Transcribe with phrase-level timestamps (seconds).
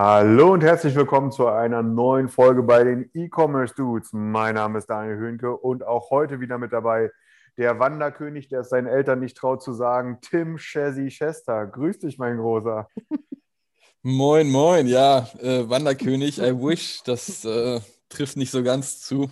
[0.00, 4.10] Hallo und herzlich willkommen zu einer neuen Folge bei den E-Commerce Dudes.
[4.12, 7.10] Mein Name ist Daniel Höhnke und auch heute wieder mit dabei
[7.56, 11.66] der Wanderkönig, der es seinen Eltern nicht traut zu sagen, Tim Chessy Chester.
[11.66, 12.86] Grüß dich, mein Großer.
[14.02, 19.28] Moin, moin, ja, äh, Wanderkönig, I wish, das äh, trifft nicht so ganz zu,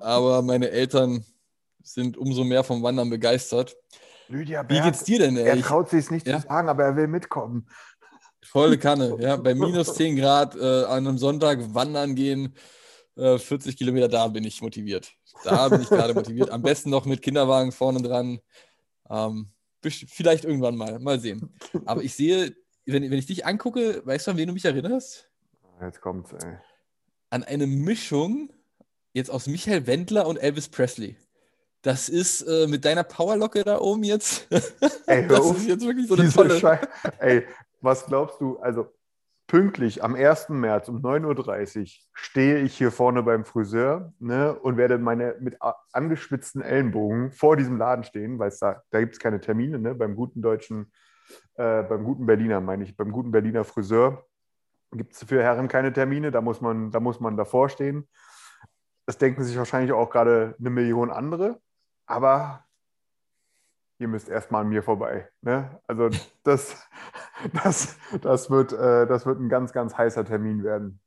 [0.00, 1.22] aber meine Eltern
[1.82, 3.76] sind umso mehr vom Wandern begeistert.
[4.28, 5.44] Lydia Wie geht's dir denn, ey?
[5.44, 6.40] Er traut sich es nicht Ja?
[6.40, 7.68] zu sagen, aber er will mitkommen.
[8.44, 12.54] Volle Kanne, ja, bei minus 10 Grad äh, an einem Sonntag wandern gehen,
[13.16, 15.12] äh, 40 Kilometer, da bin ich motiviert.
[15.44, 16.50] Da bin ich gerade motiviert.
[16.50, 18.40] Am besten noch mit Kinderwagen vorne dran.
[19.10, 19.48] Ähm,
[19.82, 21.52] vielleicht irgendwann mal, mal sehen.
[21.84, 22.54] Aber ich sehe,
[22.86, 25.28] wenn, wenn ich dich angucke, weißt du, an wen du mich erinnerst?
[25.80, 26.56] Jetzt kommt's, ey.
[27.30, 28.52] an eine Mischung
[29.14, 31.16] jetzt aus Michael Wendler und Elvis Presley.
[31.82, 34.46] Das ist äh, mit deiner Powerlocke da oben jetzt.
[35.06, 35.56] Ey, hör das auf.
[35.56, 36.60] ist jetzt wirklich so eine Diese tolle.
[36.60, 37.44] Schei- Ey,
[37.82, 38.58] was glaubst du?
[38.58, 38.92] Also
[39.46, 40.48] pünktlich am 1.
[40.50, 45.58] März um 9.30 Uhr stehe ich hier vorne beim Friseur ne, und werde meine mit
[45.92, 50.16] angeschwitzten Ellenbogen vor diesem Laden stehen, weil da, da gibt es keine Termine, ne, beim
[50.16, 50.90] guten deutschen,
[51.56, 54.24] äh, beim guten Berliner, meine ich, beim guten Berliner Friseur
[54.92, 58.08] gibt es für Herren keine Termine, da muss man, da muss man davor stehen.
[59.06, 61.60] Das denken sich wahrscheinlich auch gerade eine Million andere,
[62.06, 62.64] aber
[63.98, 65.28] ihr müsst erstmal an mir vorbei.
[65.40, 65.80] Ne?
[65.86, 66.10] Also
[66.42, 66.88] das,
[67.64, 71.00] das, das, wird, äh, das wird ein ganz, ganz heißer Termin werden.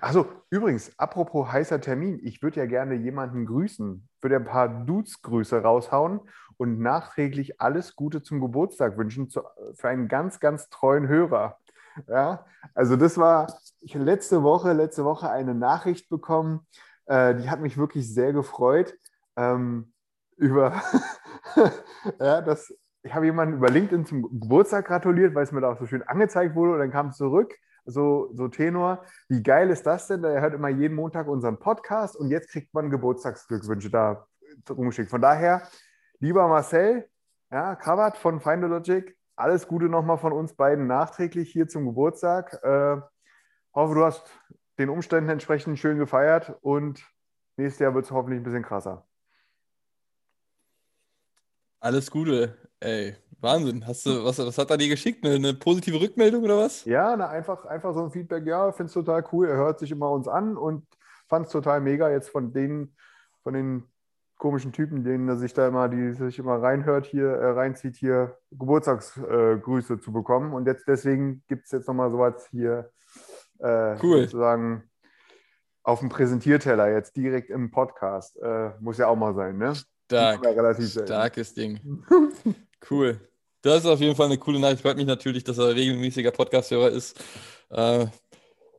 [0.00, 5.62] Achso, übrigens, apropos heißer Termin, ich würde ja gerne jemanden grüßen, würde ein paar Dudes-Grüße
[5.62, 6.20] raushauen
[6.58, 9.42] und nachträglich alles Gute zum Geburtstag wünschen zu,
[9.74, 11.58] für einen ganz, ganz treuen Hörer.
[12.06, 16.66] Ja, also das war, ich habe letzte Woche, letzte Woche eine Nachricht bekommen,
[17.06, 18.94] äh, die hat mich wirklich sehr gefreut.
[19.36, 19.92] Ähm,
[20.36, 20.80] über,
[22.20, 22.72] ja, das,
[23.02, 26.02] ich habe jemanden über LinkedIn zum Geburtstag gratuliert, weil es mir da auch so schön
[26.02, 27.54] angezeigt wurde und dann kam es zurück,
[27.84, 30.22] so, so Tenor, wie geil ist das denn?
[30.22, 34.26] Der hört immer jeden Montag unseren Podcast und jetzt kriegt man Geburtstagsglückwünsche da
[34.68, 35.10] rumgeschickt.
[35.10, 35.62] Von daher,
[36.18, 37.08] lieber Marcel,
[37.50, 42.62] ja, Krawatt von Findologic, alles Gute nochmal von uns beiden nachträglich hier zum Geburtstag.
[42.62, 43.00] Äh,
[43.74, 44.28] hoffe, du hast
[44.78, 47.02] den Umständen entsprechend schön gefeiert und
[47.56, 49.07] nächstes Jahr wird es hoffentlich ein bisschen krasser.
[51.88, 52.54] Alles Gute.
[52.80, 53.86] Ey, Wahnsinn.
[53.86, 55.24] Hast du, was, was hat er dir geschickt?
[55.24, 56.84] Eine, eine positive Rückmeldung oder was?
[56.84, 59.48] Ja, na, einfach, einfach so ein Feedback, ja, finde es total cool.
[59.48, 60.84] Er hört sich immer uns an und
[61.30, 62.94] fand es total mega, jetzt von den,
[63.42, 63.84] von den
[64.36, 68.36] komischen Typen, denen er sich da immer, die sich immer reinhört hier, äh, reinzieht, hier
[68.50, 70.52] Geburtstagsgrüße äh, zu bekommen.
[70.52, 72.90] Und jetzt deswegen gibt es jetzt nochmal sowas hier
[73.60, 74.24] äh, Cool.
[74.24, 74.82] sozusagen
[75.84, 78.36] auf dem Präsentierteller, jetzt direkt im Podcast.
[78.42, 79.72] Äh, muss ja auch mal sein, ne?
[80.08, 80.42] Stark.
[80.42, 81.06] Relativ selten.
[81.08, 81.80] Starkes Ding.
[82.88, 83.20] Cool.
[83.60, 84.82] Das ist auf jeden Fall eine coole Nachricht.
[84.82, 87.22] Freut mich natürlich, dass er regelmäßiger Podcast-Hörer ist.
[87.70, 88.06] Äh,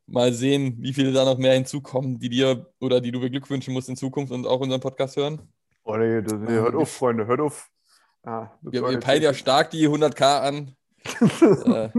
[0.07, 3.89] mal sehen, wie viele da noch mehr hinzukommen, die dir oder die du beglückwünschen musst
[3.89, 5.41] in Zukunft und auch unseren Podcast hören.
[5.83, 7.69] Oh nee, das, nee, hört auf, Freunde, hört auf.
[8.23, 10.75] Ah, das Wir, wir peilen ja stark die 100k an.
[11.05, 11.89] äh,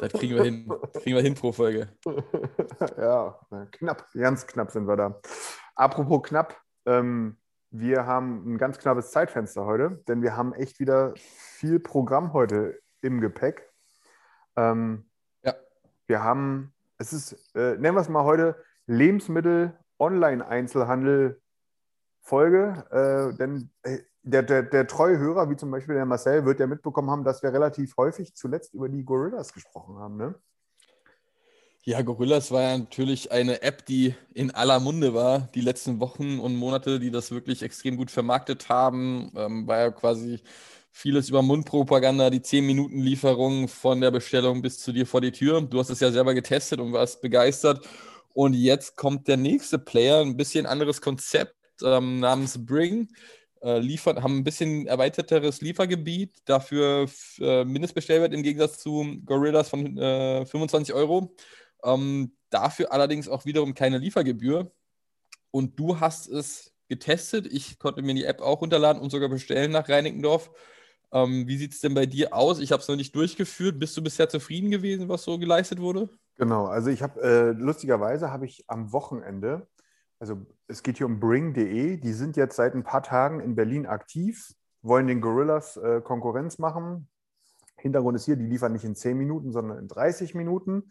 [0.00, 0.72] das kriegen wir hin.
[0.94, 1.88] Kriegen wir hin pro Folge.
[2.98, 3.38] ja,
[3.70, 5.20] knapp, ganz knapp sind wir da.
[5.74, 7.36] Apropos knapp, ähm,
[7.72, 12.78] wir haben ein ganz knappes Zeitfenster heute, denn wir haben echt wieder viel Programm heute
[13.00, 13.72] im Gepäck.
[14.56, 15.06] Ähm,
[15.42, 15.54] Ja.
[16.06, 21.40] Wir haben, es ist, äh, nennen wir es mal heute, Lebensmittel Online-Einzelhandel
[22.20, 26.60] Folge, äh, denn äh, der, der, der treue Hörer, wie zum Beispiel der Marcel, wird
[26.60, 30.16] ja mitbekommen haben, dass wir relativ häufig zuletzt über die Gorillas gesprochen haben.
[30.16, 30.34] Ne?
[31.84, 36.38] Ja, Gorillas war ja natürlich eine App, die in aller Munde war, die letzten Wochen
[36.38, 39.32] und Monate, die das wirklich extrem gut vermarktet haben.
[39.36, 40.38] Ähm, war ja quasi
[40.92, 45.60] vieles über Mundpropaganda, die 10-Minuten-Lieferung von der Bestellung bis zu dir vor die Tür.
[45.60, 47.84] Du hast es ja selber getestet und warst begeistert.
[48.32, 53.08] Und jetzt kommt der nächste Player, ein bisschen anderes Konzept ähm, namens Bring.
[53.60, 57.06] Äh, haben ein bisschen erweiterteres Liefergebiet, dafür
[57.40, 61.34] äh, Mindestbestellwert im Gegensatz zu Gorillas von äh, 25 Euro.
[61.84, 64.72] Ähm, dafür allerdings auch wiederum keine Liefergebühr.
[65.50, 67.46] Und du hast es getestet.
[67.46, 70.50] Ich konnte mir die App auch runterladen und sogar bestellen nach Reinickendorf.
[71.12, 72.58] Ähm, wie sieht es denn bei dir aus?
[72.58, 73.78] Ich habe es noch nicht durchgeführt.
[73.78, 76.08] Bist du bisher zufrieden gewesen, was so geleistet wurde?
[76.36, 79.68] Genau, also ich habe, äh, lustigerweise habe ich am Wochenende,
[80.18, 83.86] also es geht hier um Bring.de, die sind jetzt seit ein paar Tagen in Berlin
[83.86, 87.08] aktiv, wollen den Gorillas äh, Konkurrenz machen.
[87.76, 90.90] Hintergrund ist hier, die liefern nicht in 10 Minuten, sondern in 30 Minuten.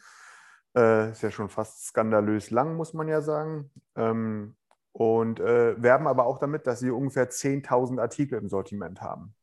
[0.76, 3.72] Äh, ist ja schon fast skandalös lang, muss man ja sagen.
[3.96, 4.56] Ähm,
[4.94, 9.36] und äh, werben aber auch damit, dass sie ungefähr 10.000 Artikel im Sortiment haben.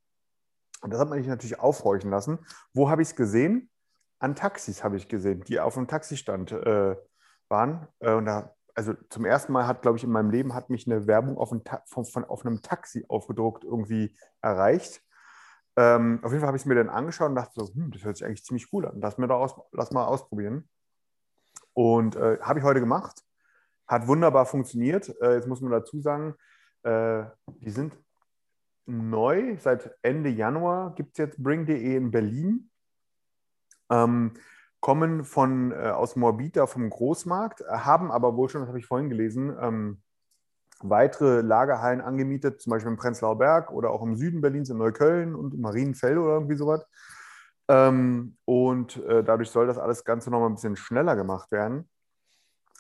[0.81, 2.39] Und das hat man sich natürlich aufhorchen lassen.
[2.73, 3.71] Wo habe ich es gesehen?
[4.19, 6.97] An Taxis habe ich gesehen, die auf dem Taxistand äh,
[7.49, 7.89] waren.
[8.01, 10.87] Äh, und da, also zum ersten Mal hat, glaube ich, in meinem Leben hat mich
[10.87, 15.03] eine Werbung auf, ein von, von, auf einem Taxi aufgedruckt irgendwie erreicht.
[15.77, 18.05] Ähm, auf jeden Fall habe ich es mir dann angeschaut und dachte so, hm, das
[18.05, 19.01] hört sich eigentlich ziemlich cool an.
[19.01, 20.69] Lass, mir doch aus, lass mal ausprobieren.
[21.79, 23.23] Und äh, habe ich heute gemacht.
[23.87, 25.15] Hat wunderbar funktioniert.
[25.23, 26.35] Äh, jetzt muss man dazu sagen,
[26.83, 27.23] äh,
[27.61, 27.95] die sind
[28.87, 29.57] neu.
[29.61, 32.69] Seit Ende Januar gibt es jetzt Bring.de in Berlin.
[33.91, 34.33] Ähm,
[34.81, 39.09] kommen von, äh, aus Morbita vom Großmarkt, haben aber wohl schon, das habe ich vorhin
[39.09, 40.03] gelesen, ähm,
[40.81, 45.37] weitere Lagerhallen angemietet, zum Beispiel im Prenzlauer Berg oder auch im Süden Berlins in Neukölln
[45.37, 46.85] und Marienfeld oder irgendwie sowas.
[47.69, 51.89] Ähm, und äh, dadurch soll das alles Ganze noch mal ein bisschen schneller gemacht werden.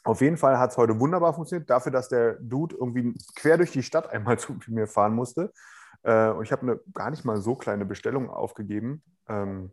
[0.05, 3.73] Auf jeden Fall hat es heute wunderbar funktioniert, dafür, dass der Dude irgendwie quer durch
[3.73, 5.52] die Stadt einmal zu mir fahren musste.
[6.02, 9.02] Äh, und ich habe eine gar nicht mal so kleine Bestellung aufgegeben.
[9.29, 9.73] Ähm,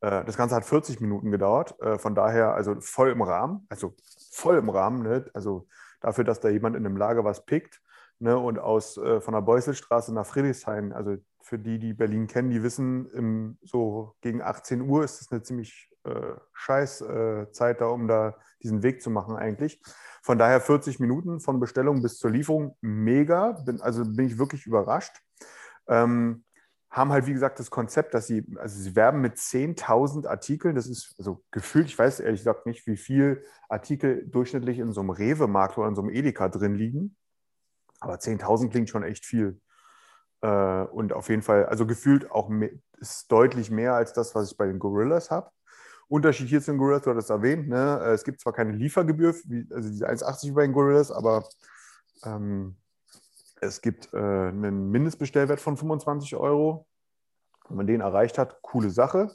[0.00, 1.80] äh, das Ganze hat 40 Minuten gedauert.
[1.80, 3.66] Äh, von daher, also voll im Rahmen.
[3.68, 3.94] Also
[4.30, 5.02] voll im Rahmen.
[5.02, 5.28] Ne?
[5.34, 5.66] Also
[6.00, 7.80] dafür, dass da jemand in einem Lager was pickt.
[8.18, 8.38] Ne?
[8.38, 12.62] Und aus äh, von der Beuselstraße nach Friedrichshain, also für die, die Berlin kennen, die
[12.62, 17.86] wissen, im, so gegen 18 Uhr ist das eine ziemlich äh, scheiß äh, Zeit da,
[17.86, 19.82] um da diesen Weg zu machen eigentlich.
[20.22, 23.52] Von daher 40 Minuten von Bestellung bis zur Lieferung, mega.
[23.52, 25.20] Bin, also bin ich wirklich überrascht.
[25.86, 26.44] Ähm,
[26.88, 30.74] haben halt, wie gesagt, das Konzept, dass sie, also sie werben mit 10.000 Artikeln.
[30.74, 35.00] Das ist also gefühlt, ich weiß ehrlich gesagt nicht, wie viel Artikel durchschnittlich in so
[35.00, 37.16] einem Rewe-Markt oder in so einem Edeka drin liegen.
[38.00, 39.60] Aber 10.000 klingt schon echt viel.
[40.44, 42.68] Äh, und auf jeden Fall, also gefühlt auch mehr,
[42.98, 45.50] ist deutlich mehr als das, was ich bei den Gorillas habe.
[46.06, 47.98] Unterschied hier zu den Gorillas, du hattest erwähnt, ne?
[48.12, 51.48] es gibt zwar keine Liefergebühr, wie, also diese 1,80 bei den Gorillas, aber
[52.26, 52.76] ähm,
[53.62, 56.86] es gibt äh, einen Mindestbestellwert von 25 Euro.
[57.68, 59.34] Wenn man den erreicht hat, coole Sache.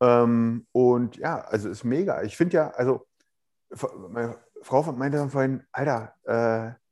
[0.00, 2.22] Ähm, und ja, also ist mega.
[2.22, 3.06] Ich finde ja, also
[4.08, 6.83] meine Frau meinte dann vorhin, Alter, äh,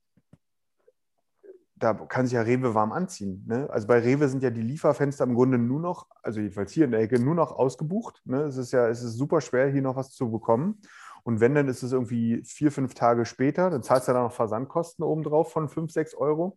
[1.83, 3.45] da kann sich ja Rewe warm anziehen.
[3.49, 3.69] Ne?
[3.71, 6.93] Also bei Rewe sind ja die Lieferfenster im Grunde nur noch, also jedenfalls hier in
[6.93, 8.23] der Ecke, nur noch ausgebucht.
[8.25, 8.43] Ne?
[8.43, 10.81] Es ist ja, es ist super schwer, hier noch was zu bekommen.
[11.25, 13.69] Und wenn, dann ist es irgendwie vier, fünf Tage später.
[13.69, 16.57] Dann zahlst du ja dann noch Versandkosten obendrauf von fünf, sechs Euro.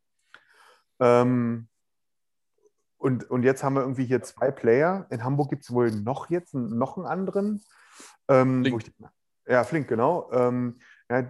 [1.00, 1.68] Ähm,
[2.98, 5.08] und, und jetzt haben wir irgendwie hier zwei Player.
[5.10, 7.64] In Hamburg gibt es wohl noch jetzt noch einen anderen.
[8.28, 8.84] Ähm, Flink.
[8.84, 8.94] Ich,
[9.48, 10.32] ja, Flink, genau.
[10.32, 10.80] Ähm,
[11.10, 11.28] ja,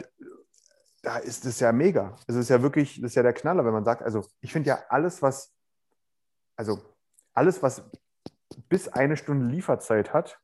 [1.05, 2.15] da ist es ja mega.
[2.27, 4.69] Es ist ja wirklich, das ist ja der Knaller, wenn man sagt, also ich finde
[4.69, 5.53] ja alles, was,
[6.55, 6.81] also
[7.33, 7.83] alles, was
[8.69, 10.39] bis eine Stunde Lieferzeit hat,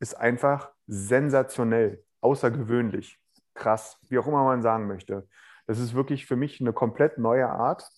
[0.00, 3.18] ist einfach sensationell, außergewöhnlich,
[3.54, 5.26] krass, wie auch immer man sagen möchte.
[5.66, 7.90] Das ist wirklich für mich eine komplett neue Art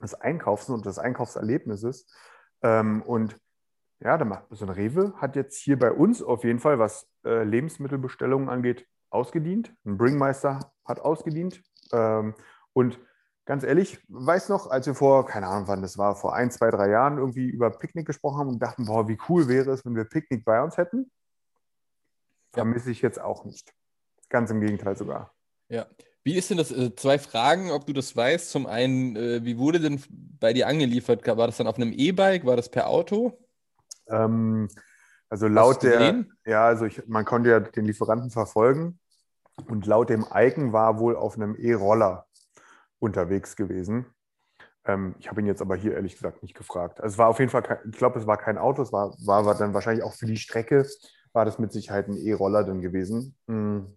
[0.00, 2.06] des Einkaufs und des Einkaufserlebnisses.
[2.62, 3.36] Ähm, und
[4.00, 4.18] ja,
[4.50, 8.86] so ein Rewe hat jetzt hier bei uns auf jeden Fall, was äh, Lebensmittelbestellungen angeht,
[9.14, 9.74] ausgedient.
[9.84, 11.62] Ein Bringmeister hat ausgedient.
[11.92, 12.34] Ähm,
[12.72, 12.98] und
[13.44, 16.70] ganz ehrlich, weiß noch, als wir vor, keine Ahnung wann das war, vor ein, zwei,
[16.70, 19.96] drei Jahren irgendwie über Picknick gesprochen haben und dachten, boah, wie cool wäre es, wenn
[19.96, 21.10] wir Picknick bei uns hätten,
[22.52, 23.72] vermisse ich jetzt auch nicht.
[24.28, 25.32] Ganz im Gegenteil sogar.
[25.68, 25.86] Ja.
[26.22, 26.72] Wie ist denn das?
[26.72, 28.50] Äh, zwei Fragen, ob du das weißt.
[28.50, 30.02] Zum einen, äh, wie wurde denn
[30.40, 31.26] bei dir angeliefert?
[31.26, 32.46] War das dann auf einem E-Bike?
[32.46, 33.38] War das per Auto?
[34.08, 34.68] Ähm,
[35.28, 38.98] also laut der, ja, also ich, man konnte ja den Lieferanten verfolgen
[39.68, 42.26] und laut dem Icon war wohl auf einem E-Roller
[42.98, 44.06] unterwegs gewesen.
[44.84, 47.00] Ähm, ich habe ihn jetzt aber hier ehrlich gesagt nicht gefragt.
[47.00, 49.54] Also es war auf jeden Fall, ich glaube, es war kein Auto, es war, war
[49.54, 50.86] dann wahrscheinlich auch für die Strecke,
[51.32, 53.36] war das mit Sicherheit ein E-Roller dann gewesen.
[53.46, 53.96] Mhm.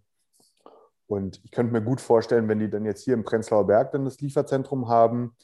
[1.06, 4.04] Und ich könnte mir gut vorstellen, wenn die dann jetzt hier im Prenzlauer Berg dann
[4.04, 5.34] das Lieferzentrum haben,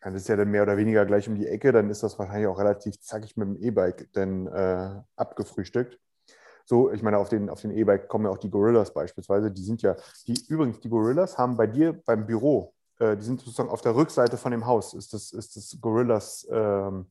[0.00, 2.48] das ist ja dann mehr oder weniger gleich um die Ecke, dann ist das wahrscheinlich
[2.48, 5.98] auch relativ zackig mit dem E-Bike dann äh, abgefrühstückt.
[6.72, 9.50] So, ich meine, auf den auf den E-Bike kommen ja auch die Gorillas beispielsweise.
[9.50, 9.94] Die sind ja,
[10.26, 13.94] die übrigens, die Gorillas haben bei dir beim Büro, äh, die sind sozusagen auf der
[13.94, 17.08] Rückseite von dem Haus, ist das, ist das Gorillas ähm,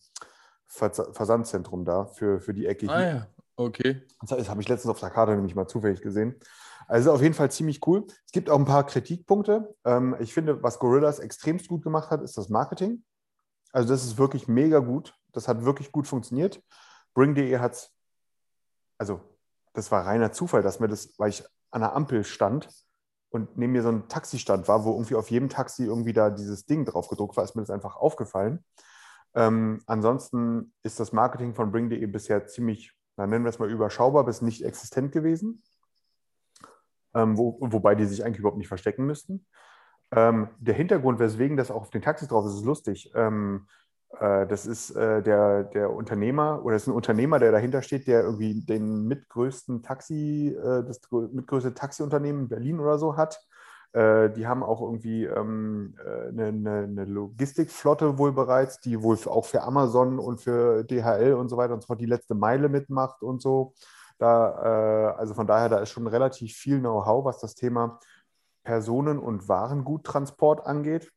[0.65, 3.06] Versandzentrum da für, für die Ecke ah, hier.
[3.06, 4.01] Ah ja, okay.
[4.22, 6.39] Das, das habe ich letztens auf der Karte nämlich mal zufällig gesehen.
[6.88, 8.08] Also auf jeden Fall ziemlich cool.
[8.25, 9.75] Es gibt auch ein paar Kritikpunkte.
[9.86, 13.03] Ähm, ich finde, was Gorillas extremst gut gemacht hat, ist das Marketing.
[13.72, 15.13] Also das ist wirklich mega gut.
[15.34, 16.63] Das hat wirklich gut funktioniert.
[17.13, 17.94] Bring.de hat es,
[18.98, 19.22] also
[19.74, 22.70] das war reiner Zufall, dass mir das, weil ich an der Ampel stand
[23.30, 26.66] und neben mir so ein Taxistand war, wo irgendwie auf jedem Taxi irgendwie da dieses
[26.66, 28.63] Ding drauf gedruckt war, ist mir das einfach aufgefallen.
[29.34, 34.25] Ähm, ansonsten ist das Marketing von Bring.de bisher ziemlich, na, nennen wir es mal überschaubar,
[34.25, 35.63] bis nicht existent gewesen.
[37.13, 39.46] Ähm, wo, wobei die sich eigentlich überhaupt nicht verstecken müssten.
[40.12, 43.12] Ähm, der Hintergrund, weswegen das auch auf den Taxis drauf ist, ist lustig.
[43.16, 48.08] Ähm, äh, das ist äh, der, der Unternehmer oder ist ein Unternehmer, der dahinter steht,
[48.08, 53.39] der irgendwie den mitgrößten Taxi, äh, das mitgrößte Taxiunternehmen in Berlin oder so hat.
[53.94, 59.46] Äh, die haben auch irgendwie ähm, äh, eine, eine, Logistikflotte wohl bereits, die wohl auch
[59.46, 63.22] für Amazon und für DHL und so weiter und so fort die letzte Meile mitmacht
[63.22, 63.74] und so.
[64.18, 68.00] Da, äh, also von daher, da ist schon relativ viel Know-how, was das Thema
[68.63, 71.12] Personen- und Warenguttransport angeht.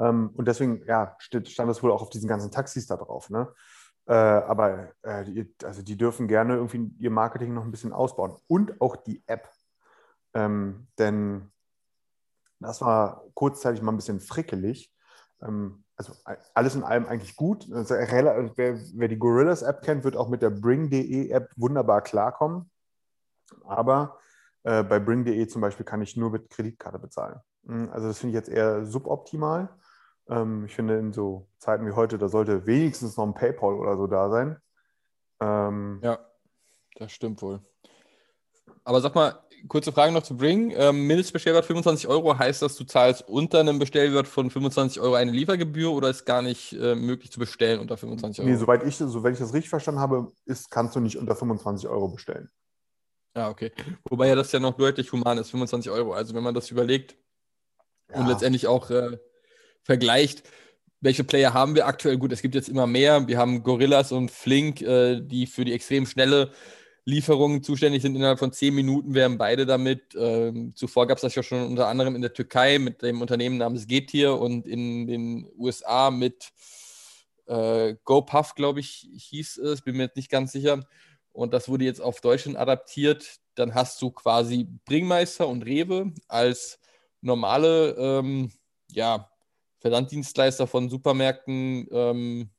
[0.00, 3.30] Ähm, und deswegen, ja, stand das wohl auch auf diesen ganzen Taxis da drauf.
[3.30, 3.52] Ne?
[4.06, 8.36] Äh, aber äh, die, also die dürfen gerne irgendwie ihr Marketing noch ein bisschen ausbauen.
[8.48, 9.48] Und auch die App.
[10.34, 11.50] Ähm, denn
[12.60, 14.92] das war kurzzeitig mal ein bisschen frickelig.
[15.42, 16.14] Ähm, also
[16.54, 17.70] alles in allem eigentlich gut.
[17.72, 22.70] Also, wer, wer, die Gorillas App kennt, wird auch mit der Bring.de App wunderbar klarkommen.
[23.64, 24.18] Aber
[24.62, 27.40] äh, bei Bring.de zum Beispiel kann ich nur mit Kreditkarte bezahlen.
[27.66, 29.68] Hm, also das finde ich jetzt eher suboptimal.
[30.30, 33.96] Ähm, ich finde, in so Zeiten wie heute, da sollte wenigstens noch ein PayPal oder
[33.96, 34.56] so da sein.
[35.40, 36.18] Ähm, ja,
[36.96, 37.60] das stimmt wohl.
[38.84, 40.72] Aber sag mal, kurze Frage noch zu Bring.
[40.76, 45.32] Ähm, Mindestbestellwert 25 Euro heißt das, du zahlst unter einem Bestellwert von 25 Euro eine
[45.32, 48.50] Liefergebühr oder ist gar nicht äh, möglich zu bestellen unter 25 Euro?
[48.50, 51.88] Nee, soweit ich, soweit ich das richtig verstanden habe, ist, kannst du nicht unter 25
[51.88, 52.50] Euro bestellen.
[53.36, 53.72] Ja, okay.
[54.08, 56.12] Wobei ja das ja noch deutlich human ist, 25 Euro.
[56.12, 57.16] Also wenn man das überlegt
[58.08, 58.20] ja.
[58.20, 59.18] und letztendlich auch äh,
[59.82, 60.42] vergleicht,
[61.00, 62.18] welche Player haben wir aktuell?
[62.18, 63.26] Gut, es gibt jetzt immer mehr.
[63.26, 66.52] Wir haben Gorillas und Flink, äh, die für die extrem schnelle
[67.04, 68.16] Lieferung zuständig sind.
[68.16, 70.14] Innerhalb von zehn Minuten wären beide damit.
[70.14, 73.56] Ähm, zuvor gab es das ja schon unter anderem in der Türkei mit dem Unternehmen
[73.56, 76.50] namens Getir und in den USA mit
[77.46, 79.82] äh, GoPuff, glaube ich, hieß es.
[79.82, 80.86] Bin mir jetzt nicht ganz sicher.
[81.32, 83.38] Und das wurde jetzt auf Deutschland adaptiert.
[83.54, 86.78] Dann hast du quasi Bringmeister und Rewe als
[87.22, 88.52] normale ähm,
[88.92, 89.30] ja,
[89.80, 92.50] Versanddienstleister von Supermärkten ähm,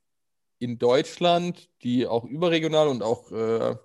[0.60, 3.76] in Deutschland, die auch überregional und auch äh,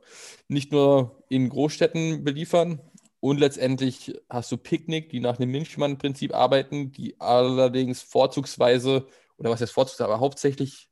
[0.49, 2.81] nicht nur in Großstädten beliefern.
[3.21, 9.07] Und letztendlich hast du Picknick, die nach dem Milchmann-Prinzip arbeiten, die allerdings vorzugsweise,
[9.39, 10.89] oder was heißt vorzugsweise, aber hauptsächlich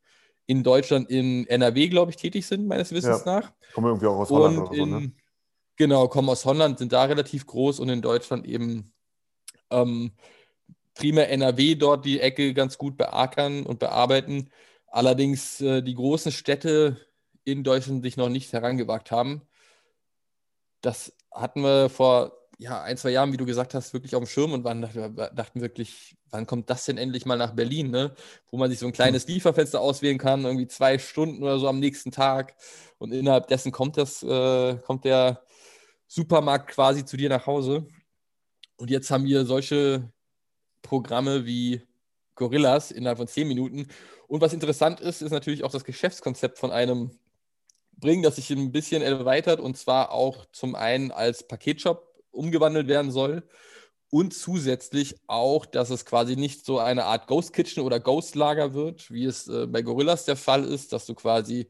[0.47, 3.41] in Deutschland in NRW, glaube ich, tätig sind, meines Wissens ja.
[3.41, 3.53] nach.
[3.75, 5.13] Kommen irgendwie auch aus Holland und oder so, ne?
[5.77, 8.93] Genau, kommen aus Holland, sind da relativ groß und in Deutschland eben
[9.71, 10.13] ähm,
[10.95, 14.51] primär NRW dort die Ecke ganz gut beackern und bearbeiten.
[14.87, 16.97] Allerdings äh, die großen Städte
[17.45, 19.43] in Deutschland sich noch nicht herangewagt haben.
[20.81, 24.29] Das hatten wir vor ja, ein, zwei Jahren, wie du gesagt hast, wirklich auf dem
[24.29, 28.15] Schirm und waren, dachten wirklich, wann kommt das denn endlich mal nach Berlin, ne?
[28.51, 31.81] wo man sich so ein kleines Lieferfenster auswählen kann, irgendwie zwei Stunden oder so am
[31.81, 32.55] nächsten Tag
[32.99, 35.43] und innerhalb dessen kommt, das, äh, kommt der
[36.07, 37.87] Supermarkt quasi zu dir nach Hause.
[38.77, 40.13] Und jetzt haben wir solche
[40.85, 41.83] Programme wie
[42.37, 43.89] Gorillas innerhalb von zehn Minuten.
[44.29, 47.11] Und was interessant ist, ist natürlich auch das Geschäftskonzept von einem
[47.97, 53.11] Bring, das sich ein bisschen erweitert und zwar auch zum einen als Paketshop umgewandelt werden
[53.11, 53.49] soll
[54.11, 58.75] und zusätzlich auch, dass es quasi nicht so eine Art Ghost Kitchen oder Ghost Lager
[58.75, 61.69] wird, wie es äh, bei Gorillas der Fall ist, dass du quasi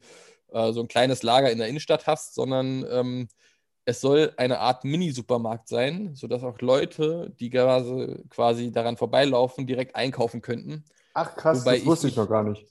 [0.51, 3.27] äh, so ein kleines Lager in der Innenstadt hast, sondern ähm,
[3.85, 9.95] es soll eine Art Mini-Supermarkt sein, sodass auch Leute, die quasi, quasi daran vorbeilaufen, direkt
[9.95, 10.83] einkaufen könnten.
[11.13, 12.65] Ach krass, Wobei das wusste ich, noch gar nicht.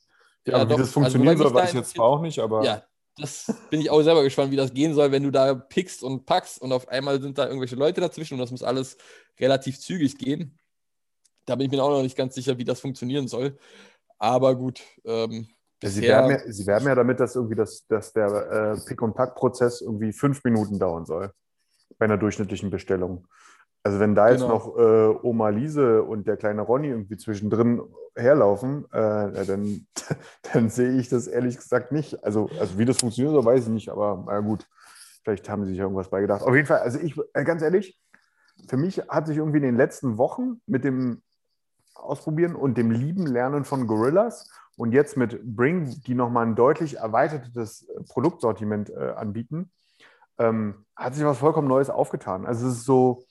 [0.44, 2.38] Ja, aber doch, wie das also funktionieren also, soll, weiß ich jetzt zwar auch nicht,
[2.40, 2.64] aber.
[2.64, 2.82] Ja,
[3.16, 6.26] das bin ich auch selber gespannt, wie das gehen soll, wenn du da pickst und
[6.26, 8.96] packst und auf einmal sind da irgendwelche Leute dazwischen und das muss alles
[9.38, 10.58] relativ zügig gehen.
[11.44, 13.56] Da bin ich mir auch noch nicht ganz sicher, wie das funktionieren soll.
[14.18, 15.46] Aber gut, ähm, ja,
[15.88, 19.14] sie, werben ja, sie werben ja damit, dass irgendwie das, dass der äh, Pick- und
[19.14, 21.32] Pack-Prozess irgendwie fünf Minuten dauern soll
[21.98, 23.26] bei einer durchschnittlichen Bestellung.
[23.82, 24.54] Also wenn da jetzt genau.
[24.54, 27.82] noch äh, Oma Lise und der kleine Ronny irgendwie zwischendrin
[28.16, 29.86] herlaufen, äh, dann,
[30.52, 32.24] dann sehe ich das ehrlich gesagt nicht.
[32.24, 34.66] Also, also wie das funktioniert, so weiß ich nicht, aber na gut,
[35.22, 36.42] vielleicht haben sie sich irgendwas beigedacht.
[36.42, 38.00] Auf jeden Fall, also ich, äh, ganz ehrlich,
[38.68, 41.22] für mich hat sich irgendwie in den letzten Wochen mit dem
[41.94, 46.98] Ausprobieren und dem Lieben Lernen von Gorillas und jetzt mit Bring, die nochmal ein deutlich
[46.98, 49.70] erweitertes äh, Produktsortiment äh, anbieten,
[50.38, 52.46] ähm, hat sich was vollkommen Neues aufgetan.
[52.46, 53.24] Also es ist so,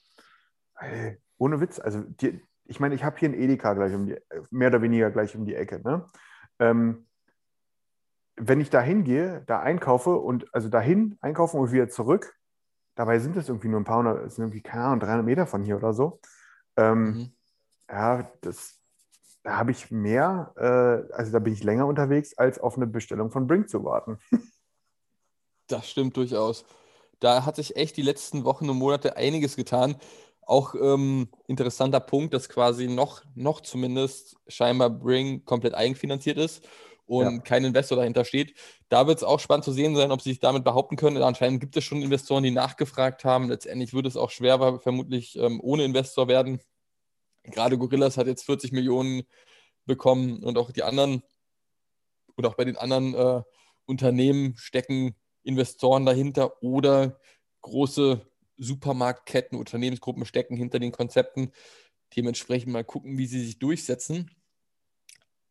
[0.78, 4.16] ey, ohne Witz, also die, ich meine, ich habe hier einen Edeka gleich um die,
[4.50, 5.80] mehr oder weniger gleich um die Ecke.
[5.84, 6.06] Ne?
[6.58, 7.06] Ähm,
[8.36, 12.34] wenn ich da hingehe, da einkaufe und also dahin einkaufen und wieder zurück,
[12.94, 15.46] dabei sind es irgendwie nur ein paar hundert, es sind irgendwie, keine Ahnung, 300 Meter
[15.46, 16.20] von hier oder so.
[16.76, 17.30] Ähm, Mhm.
[17.90, 18.80] Ja, das,
[19.44, 23.30] da habe ich mehr, äh, also da bin ich länger unterwegs, als auf eine Bestellung
[23.30, 24.18] von Brink zu warten.
[25.66, 26.64] Das stimmt durchaus.
[27.20, 29.96] Da hat sich echt die letzten Wochen und Monate einiges getan.
[30.42, 36.68] Auch ähm, interessanter Punkt, dass quasi noch, noch zumindest scheinbar Bring komplett eigenfinanziert ist
[37.06, 37.38] und Ja.
[37.40, 38.54] kein Investor dahinter steht.
[38.90, 41.22] Da wird es auch spannend zu sehen sein, ob sie sich damit behaupten können.
[41.22, 43.48] Anscheinend gibt es schon Investoren, die nachgefragt haben.
[43.48, 46.60] Letztendlich wird es auch schwer, vermutlich ähm, ohne Investor werden.
[47.44, 49.24] Gerade Gorillas hat jetzt 40 Millionen
[49.86, 51.22] bekommen und auch die anderen
[52.36, 53.42] und auch bei den anderen äh,
[53.86, 57.20] Unternehmen stecken Investoren dahinter oder
[57.60, 61.52] große Supermarktketten, Unternehmensgruppen stecken hinter den Konzepten.
[62.16, 64.30] Dementsprechend mal gucken, wie sie sich durchsetzen.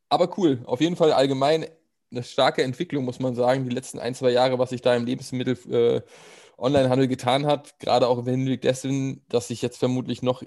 [0.09, 1.65] Aber cool, auf jeden Fall allgemein
[2.12, 5.05] eine starke Entwicklung, muss man sagen, die letzten ein, zwei Jahre, was sich da im
[5.05, 10.43] Lebensmittel äh, getan hat, gerade auch im Hinblick dessen, dass sich jetzt vermutlich noch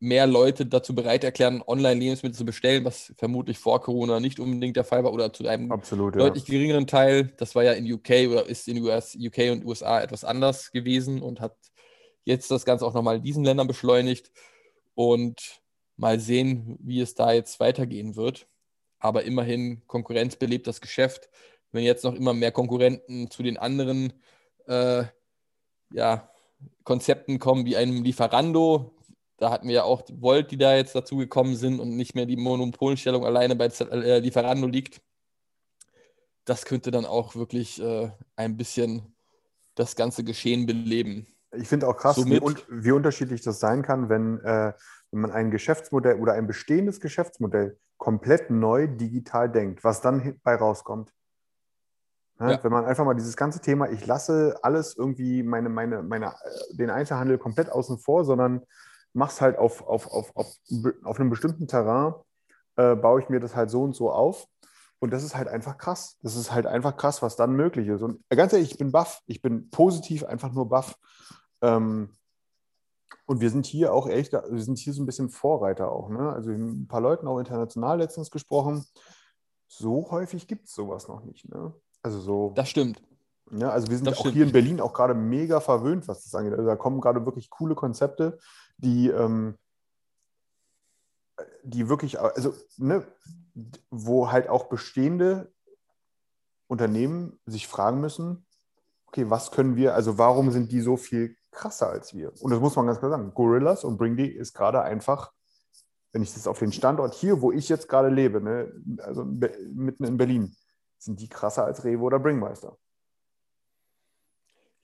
[0.00, 4.84] mehr Leute dazu bereit erklären, Online-Lebensmittel zu bestellen, was vermutlich vor Corona nicht unbedingt der
[4.84, 6.22] Fall war oder zu einem Absolut, ja.
[6.22, 7.32] deutlich geringeren Teil.
[7.36, 11.20] Das war ja in UK oder ist in US, UK und USA etwas anders gewesen
[11.20, 11.54] und hat
[12.24, 14.32] jetzt das Ganze auch nochmal in diesen Ländern beschleunigt
[14.94, 15.60] und
[15.96, 18.48] mal sehen, wie es da jetzt weitergehen wird.
[18.98, 21.28] Aber immerhin, Konkurrenz belebt das Geschäft.
[21.72, 24.14] Wenn jetzt noch immer mehr Konkurrenten zu den anderen
[24.66, 25.04] äh,
[25.92, 26.30] ja,
[26.84, 28.94] Konzepten kommen, wie einem Lieferando,
[29.40, 32.26] da hatten wir ja auch Volt, die da jetzt dazu gekommen sind und nicht mehr
[32.26, 35.00] die Monopolstellung alleine bei Z- äh, Lieferando liegt.
[36.44, 39.16] Das könnte dann auch wirklich äh, ein bisschen
[39.74, 41.26] das ganze Geschehen beleben.
[41.52, 44.74] Ich finde auch krass, wie, un wie unterschiedlich das sein kann, wenn, äh,
[45.10, 50.54] wenn man ein Geschäftsmodell oder ein bestehendes Geschäftsmodell komplett neu digital denkt, was dann bei
[50.54, 51.12] rauskommt.
[52.38, 52.52] Ne?
[52.52, 52.64] Ja.
[52.64, 56.76] Wenn man einfach mal dieses ganze Thema, ich lasse alles irgendwie, meine, meine, meine, äh,
[56.76, 58.66] den Einzelhandel komplett außen vor, sondern
[59.12, 60.56] mach's halt auf, auf, auf, auf,
[61.04, 62.14] auf einem bestimmten Terrain,
[62.76, 64.46] äh, baue ich mir das halt so und so auf.
[65.00, 66.18] Und das ist halt einfach krass.
[66.22, 68.02] Das ist halt einfach krass, was dann möglich ist.
[68.02, 69.22] Und ganz ehrlich, ich bin baff.
[69.26, 70.98] Ich bin positiv einfach nur baff.
[71.62, 72.10] Ähm,
[73.24, 76.10] und wir sind hier auch echt, wir sind hier so ein bisschen Vorreiter auch.
[76.10, 76.32] Ne?
[76.32, 78.84] Also ein paar Leuten auch international letztens gesprochen.
[79.68, 81.48] So häufig gibt es sowas noch nicht.
[81.48, 81.72] Ne?
[82.02, 83.00] Also so, Das stimmt.
[83.50, 86.52] Ja, also wir sind auch hier in Berlin auch gerade mega verwöhnt, was das angeht.
[86.52, 88.38] Also da kommen gerade wirklich coole Konzepte,
[88.76, 89.56] die, ähm,
[91.62, 93.04] die wirklich, also ne,
[93.90, 95.52] wo halt auch bestehende
[96.68, 98.46] Unternehmen sich fragen müssen,
[99.06, 102.32] okay, was können wir, also warum sind die so viel krasser als wir?
[102.40, 103.34] Und das muss man ganz klar sagen.
[103.34, 105.32] Gorillas und Bringy ist gerade einfach,
[106.12, 110.04] wenn ich das auf den Standort hier, wo ich jetzt gerade lebe, ne, also mitten
[110.04, 110.54] in Berlin,
[110.98, 112.76] sind die krasser als Rewe oder Bringmeister.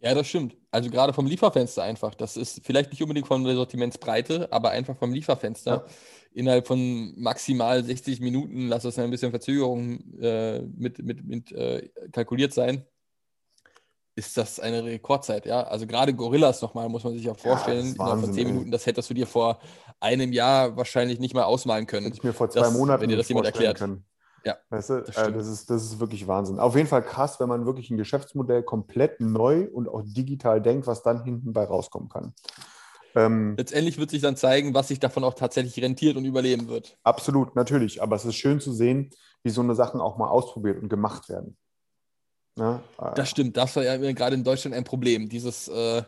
[0.07, 0.57] Ja, das stimmt.
[0.71, 2.15] Also gerade vom Lieferfenster einfach.
[2.15, 5.71] Das ist vielleicht nicht unbedingt von der Sortimentsbreite, aber einfach vom Lieferfenster.
[5.73, 5.85] Ja.
[6.33, 11.89] Innerhalb von maximal 60 Minuten, lass es ein bisschen Verzögerung äh, mit, mit, mit äh,
[12.13, 12.85] kalkuliert sein,
[14.15, 15.45] ist das eine Rekordzeit.
[15.45, 18.35] Ja, also gerade Gorillas nochmal, muss man sich auch vorstellen, das ist innerhalb von Wahnsinn,
[18.35, 18.53] 10 ey.
[18.53, 19.59] Minuten, das hättest du dir vor
[19.99, 22.07] einem Jahr wahrscheinlich nicht mal ausmalen können.
[22.07, 23.79] Hätte ich mir vor zwei Das- Monaten wenn dir das jemand erklärt.
[23.79, 24.05] können.
[24.47, 26.61] Ja, Weißt du, das äh, das, ist, das ist wirklich Wahnsinn.
[26.61, 30.87] Auf jeden Fall krass, wenn man wirklich ein Geschäftsmodell komplett neu und auch digital denkt,
[30.87, 32.33] was dann hinten bei rauskommen kann.
[33.17, 36.97] Ähm, Letztendlich wird sich dann zeigen, was sich davon auch tatsächlich rentiert und überleben wird.
[37.03, 38.01] absolut, natürlich.
[38.01, 39.11] Aber es ist schön zu sehen,
[39.43, 41.57] wie so eine Sachen auch mal ausprobiert und gemacht werden.
[42.57, 42.85] Ne?
[43.01, 45.29] Äh, Das stimmt, das war ja gerade in Deutschland ein Problem.
[45.29, 46.05] Dieses äh,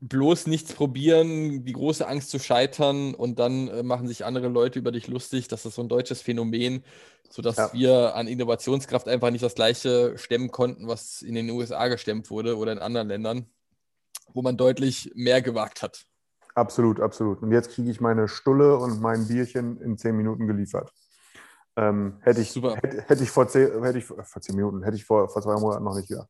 [0.00, 4.78] bloß nichts probieren, die große Angst zu scheitern und dann äh, machen sich andere Leute
[4.78, 5.48] über dich lustig.
[5.48, 6.84] Das ist so ein deutsches Phänomen,
[7.30, 7.72] sodass Ja.
[7.72, 12.56] wir an Innovationskraft einfach nicht das gleiche stemmen konnten, was in den USA gestemmt wurde
[12.56, 13.46] oder in anderen Ländern,
[14.34, 16.04] wo man deutlich mehr gewagt hat.
[16.54, 17.42] Absolut, absolut.
[17.42, 20.90] Und jetzt kriege ich meine Stulle und mein Bierchen in zehn Minuten geliefert.
[21.78, 24.96] Ähm, hätte, ich, hätte, hätte ich vor zehn, hätte ich vor vor zehn Minuten, hätte
[24.96, 26.28] ich vor, vor zwei Monaten noch nicht gedacht.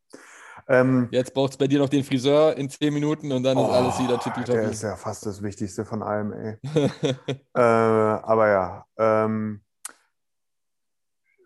[0.68, 3.64] Ähm, Jetzt braucht es bei dir noch den Friseur in zehn Minuten und dann ist
[3.70, 6.59] alles wieder Oh, Der ist ja fast das Wichtigste von allem, ey.
[7.55, 9.62] äh, aber ja, ähm,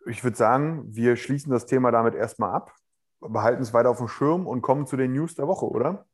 [0.06, 2.72] ich würde sagen, wir schließen das Thema damit erstmal ab,
[3.20, 6.06] behalten es weiter auf dem Schirm und kommen zu den News der Woche, oder?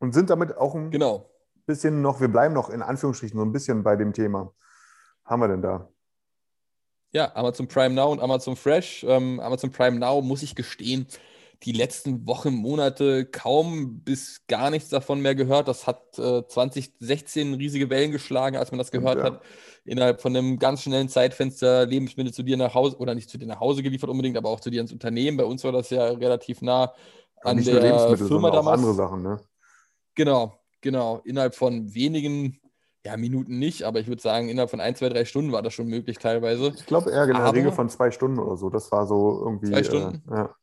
[0.00, 1.30] Und sind damit auch ein Genau.
[1.66, 4.52] bisschen noch, wir bleiben noch in Anführungsstrichen so ein bisschen bei dem Thema.
[5.24, 5.88] Haben wir denn da?
[7.12, 9.04] Ja, Amazon Prime Now und Amazon Fresh.
[9.04, 11.06] Ähm, Amazon Prime Now, muss ich gestehen,
[11.62, 15.68] die letzten Wochen, Monate kaum bis gar nichts davon mehr gehört.
[15.68, 19.24] Das hat äh, 2016 riesige Wellen geschlagen, als man das gehört ja.
[19.24, 19.42] hat.
[19.84, 23.46] Innerhalb von einem ganz schnellen Zeitfenster Lebensmittel zu dir nach Hause oder nicht zu dir
[23.46, 25.36] nach Hause geliefert unbedingt, aber auch zu dir ins Unternehmen.
[25.36, 26.94] Bei uns war das ja relativ nah
[27.42, 28.78] an nicht der Lebensmittel, Firma damals.
[28.78, 29.40] andere Sachen, ne?
[30.14, 31.20] Genau, genau.
[31.24, 32.58] Innerhalb von wenigen
[33.04, 35.72] ja, Minuten nicht, aber ich würde sagen, innerhalb von ein, zwei, drei Stunden war das
[35.72, 36.72] schon möglich teilweise.
[36.76, 38.68] Ich glaube eher in der Regel von zwei Stunden oder so.
[38.68, 39.70] Das war so irgendwie.
[39.70, 40.22] Zwei Stunden?
[40.30, 40.54] Äh, ja.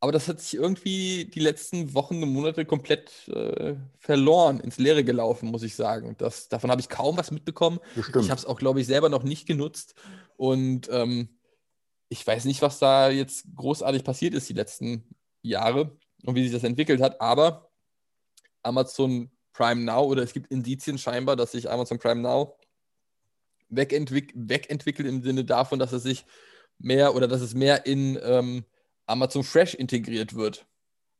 [0.00, 5.02] Aber das hat sich irgendwie die letzten Wochen und Monate komplett äh, verloren, ins Leere
[5.02, 6.14] gelaufen, muss ich sagen.
[6.18, 7.80] Das, davon habe ich kaum was mitbekommen.
[7.94, 8.24] Bestimmt.
[8.24, 9.94] Ich habe es auch, glaube ich, selber noch nicht genutzt.
[10.36, 11.28] Und ähm,
[12.08, 16.52] ich weiß nicht, was da jetzt großartig passiert ist die letzten Jahre und wie sich
[16.52, 17.20] das entwickelt hat.
[17.20, 17.70] Aber
[18.62, 22.58] Amazon Prime Now oder es gibt Indizien scheinbar, dass sich Amazon Prime Now
[23.68, 26.26] wegentwick wegentwickelt im Sinne davon, dass es sich
[26.78, 28.64] mehr oder dass es mehr in ähm,
[29.06, 30.66] Amazon Fresh integriert wird.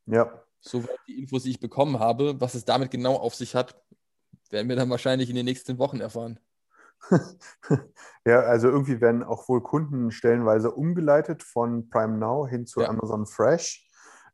[0.07, 0.42] Ja.
[0.61, 3.75] Soweit die Infos, die ich bekommen habe, was es damit genau auf sich hat,
[4.51, 6.40] werden wir dann wahrscheinlich in den nächsten Wochen erfahren.
[8.25, 12.88] ja, also irgendwie werden auch wohl Kunden stellenweise umgeleitet von Prime Now hin zu ja.
[12.88, 13.87] Amazon Fresh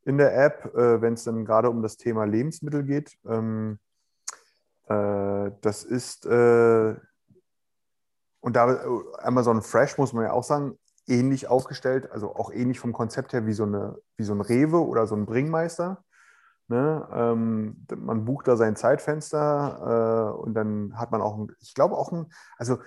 [0.05, 3.19] in der App, äh, wenn es dann gerade um das Thema Lebensmittel geht.
[3.27, 3.79] Ähm,
[4.89, 6.95] äh, das ist, äh,
[8.41, 10.79] und da äh, Amazon Fresh muss man ja auch sagen,
[11.11, 14.87] ähnlich aufgestellt, also auch ähnlich vom Konzept her wie so, eine, wie so ein Rewe
[14.87, 16.05] oder so ein Bringmeister.
[16.69, 17.09] Ne?
[17.13, 21.97] Ähm, man bucht da sein Zeitfenster äh, und dann hat man auch, ein, ich glaube
[21.97, 22.79] auch ein, also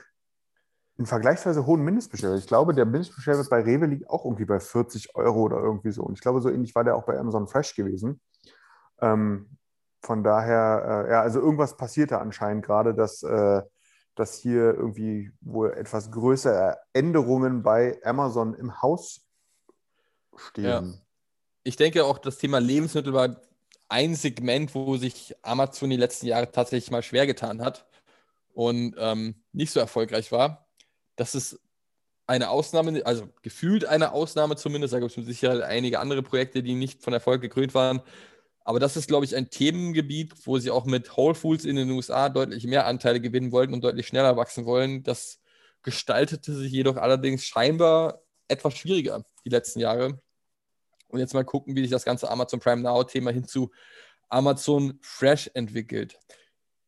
[0.98, 2.40] einen vergleichsweise hohen Mindestbestellwert.
[2.40, 6.04] Ich glaube, der Mindestbestellwert bei Rewe liegt auch irgendwie bei 40 Euro oder irgendwie so.
[6.04, 8.22] Und ich glaube, so ähnlich war der auch bei Amazon Fresh gewesen.
[9.02, 9.58] Ähm,
[10.02, 13.62] von daher, äh, ja, also irgendwas passiert da anscheinend gerade, dass äh,
[14.16, 19.22] dass hier irgendwie wohl etwas größere Änderungen bei Amazon im Haus
[20.36, 20.64] stehen.
[20.64, 20.84] Ja.
[21.64, 23.38] Ich denke auch, das Thema Lebensmittel war
[23.90, 27.86] ein Segment, wo sich Amazon die letzten Jahre tatsächlich mal schwer getan hat
[28.54, 30.68] und ähm, nicht so erfolgreich war.
[31.16, 31.60] Das ist
[32.26, 34.94] eine Ausnahme, also gefühlt eine Ausnahme zumindest.
[34.94, 38.02] Da gibt es mit Sicherheit einige andere Projekte, die nicht von Erfolg gekrönt waren.
[38.64, 41.92] Aber das ist, glaube ich, ein Themengebiet, wo sie auch mit Whole Foods in den
[41.92, 45.04] USA deutlich mehr Anteile gewinnen wollten und deutlich schneller wachsen wollen.
[45.04, 45.42] Das
[45.82, 50.22] gestaltete sich jedoch allerdings scheinbar etwas schwieriger die letzten Jahre.
[51.10, 53.70] Und jetzt mal gucken, wie sich das ganze Amazon Prime Now-Thema hin zu
[54.30, 56.18] Amazon Fresh entwickelt.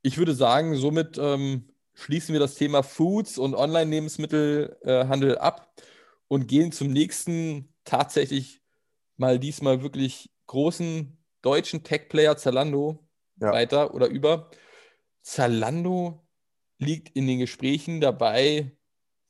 [0.01, 5.73] Ich würde sagen, somit ähm, schließen wir das Thema Foods und Online-Lebensmittelhandel äh, ab
[6.27, 8.61] und gehen zum nächsten tatsächlich
[9.17, 13.07] mal diesmal wirklich großen deutschen Tech-Player Zalando
[13.39, 13.51] ja.
[13.51, 14.49] weiter oder über.
[15.21, 16.25] Zalando
[16.77, 18.71] liegt in den Gesprächen dabei,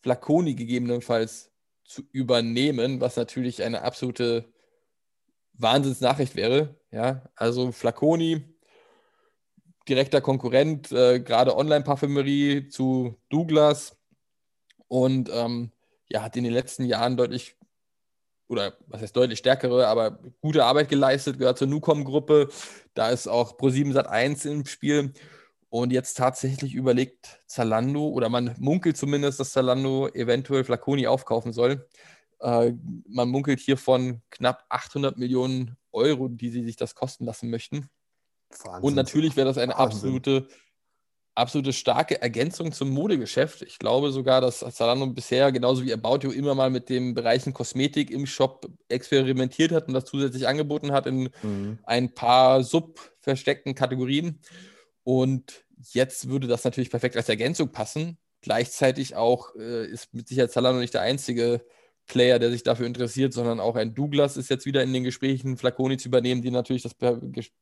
[0.01, 1.51] Flaconi gegebenenfalls
[1.84, 4.51] zu übernehmen, was natürlich eine absolute
[5.54, 6.80] Wahnsinnsnachricht wäre.
[6.91, 8.43] Ja, also Flaconi,
[9.88, 13.97] direkter Konkurrent, äh, gerade Online-Parfümerie zu Douglas
[14.88, 15.71] und ähm,
[16.10, 17.58] ja, hat in den letzten Jahren deutlich
[18.47, 22.49] oder was heißt deutlich stärkere, aber gute Arbeit geleistet, gehört zur Nucom-Gruppe.
[22.93, 25.13] Da ist auch Pro7 Sat 1 im Spiel.
[25.69, 31.88] Und jetzt tatsächlich überlegt Zalando, oder man munkelt zumindest, dass Zalando eventuell Flaconi aufkaufen soll.
[32.39, 32.73] Äh,
[33.10, 37.89] man munkelt hier von knapp 800 Millionen Euro, die sie sich das kosten lassen möchten.
[38.63, 38.84] Wahnsinn.
[38.84, 39.86] Und natürlich wäre das eine Wahnsinn.
[39.86, 40.47] absolute
[41.36, 43.62] absolute starke Ergänzung zum Modegeschäft.
[43.62, 47.54] Ich glaube sogar, dass Zalando bisher genauso wie About You immer mal mit den Bereichen
[47.54, 51.80] Kosmetik im Shop experimentiert hat und das zusätzlich angeboten hat in mhm.
[51.84, 54.39] ein paar sub-versteckten Kategorien.
[55.04, 58.17] Und jetzt würde das natürlich perfekt als Ergänzung passen.
[58.41, 61.65] Gleichzeitig auch äh, ist mit Sicherheit Zalando nicht der einzige
[62.08, 65.58] Player, der sich dafür interessiert, sondern auch ein Douglas ist jetzt wieder in den Gesprächen,
[65.58, 66.96] Flaconi zu übernehmen, die natürlich das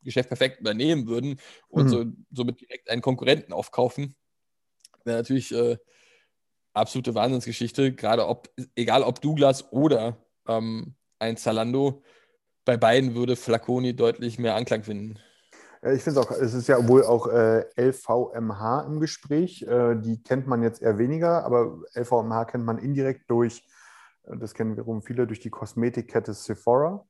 [0.02, 1.90] Geschäft perfekt übernehmen würden und mhm.
[1.90, 4.16] so, somit direkt einen Konkurrenten aufkaufen.
[5.06, 5.78] Wäre natürlich äh,
[6.74, 12.04] absolute Wahnsinnsgeschichte, gerade ob, egal ob Douglas oder ähm, ein Zalando,
[12.66, 15.20] bei beiden würde Flaconi deutlich mehr Anklang finden.
[15.94, 19.64] Ich finde es auch, es ist ja wohl auch äh, LVMH im Gespräch.
[19.64, 23.64] Äh, die kennt man jetzt eher weniger, aber LVMH kennt man indirekt durch
[24.26, 27.06] das kennen wiederum viele durch die Kosmetikkette Sephora.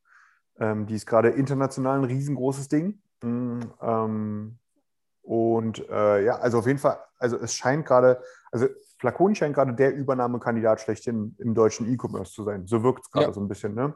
[0.60, 3.02] Ähm, die ist gerade international ein riesengroßes Ding.
[3.22, 4.60] Mm, ähm,
[5.22, 8.22] und äh, ja, also auf jeden Fall, also es scheint gerade,
[8.52, 8.68] also
[9.00, 12.68] Flaconi scheint gerade der Übernahmekandidat schlechthin im deutschen E-Commerce zu sein.
[12.68, 13.34] So wirkt es gerade ja.
[13.34, 13.74] so ein bisschen.
[13.74, 13.96] Ne?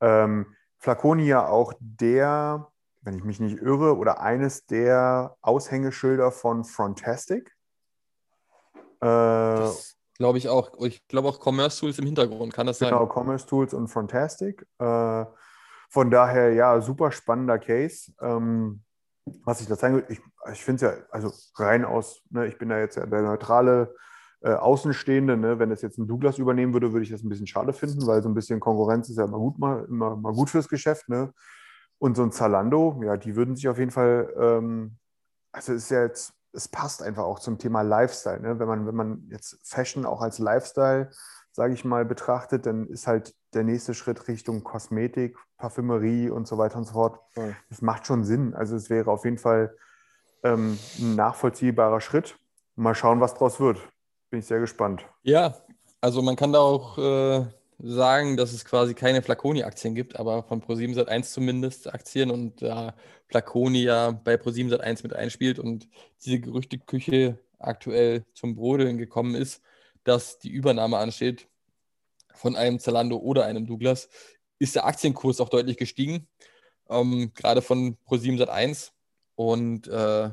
[0.00, 0.46] Ähm,
[0.78, 2.68] Flaconi ja auch der,
[3.02, 7.54] wenn ich mich nicht irre, oder eines der Aushängeschilder von Frontastic.
[9.00, 10.72] Äh, das Glaube ich auch.
[10.80, 12.90] Ich glaube auch Commerce Tools im Hintergrund, kann das sein?
[12.90, 14.66] Genau, Commerce Tools und Fantastic.
[14.78, 15.24] Äh,
[15.90, 18.12] Von daher, ja, super spannender Case.
[18.20, 18.82] Ähm,
[19.44, 20.20] was ich da zeigen will, ich,
[20.52, 23.94] ich finde es ja, also rein aus, ne, ich bin da jetzt ja der neutrale
[24.42, 27.46] äh, Außenstehende, ne, wenn das jetzt ein Douglas übernehmen würde, würde ich das ein bisschen
[27.46, 30.50] schade finden, weil so ein bisschen Konkurrenz ist ja immer gut, mal, immer, mal gut
[30.50, 31.08] fürs Geschäft.
[31.08, 31.32] Ne?
[31.98, 34.98] Und so ein Zalando, ja, die würden sich auf jeden Fall, ähm,
[35.52, 38.40] also ist ja jetzt, es passt einfach auch zum Thema Lifestyle.
[38.40, 38.58] Ne?
[38.58, 41.10] Wenn, man, wenn man jetzt Fashion auch als Lifestyle,
[41.52, 46.58] sage ich mal, betrachtet, dann ist halt der nächste Schritt Richtung Kosmetik, Parfümerie und so
[46.58, 47.20] weiter und so fort.
[47.32, 47.54] Voll.
[47.68, 48.54] Das macht schon Sinn.
[48.54, 49.76] Also es wäre auf jeden Fall
[50.42, 52.36] ähm, ein nachvollziehbarer Schritt.
[52.76, 53.78] Mal schauen, was draus wird.
[54.30, 55.04] Bin ich sehr gespannt.
[55.22, 55.54] Ja,
[56.00, 57.46] also man kann da auch äh,
[57.78, 62.88] sagen, dass es quasi keine Flaconi-Aktien gibt, aber von Pro7 Sat1 zumindest Aktien und da
[62.88, 62.92] äh,
[63.28, 65.88] Flaconi ja bei Pro7 Sat1 mit einspielt und
[66.24, 69.62] diese Gerüchteküche aktuell zum Brodeln gekommen ist,
[70.04, 71.48] dass die Übernahme ansteht
[72.34, 74.08] von einem Zalando oder einem Douglas,
[74.58, 76.28] ist der Aktienkurs auch deutlich gestiegen,
[76.88, 78.90] ähm, gerade von Pro7 Sat1
[79.34, 80.30] und äh,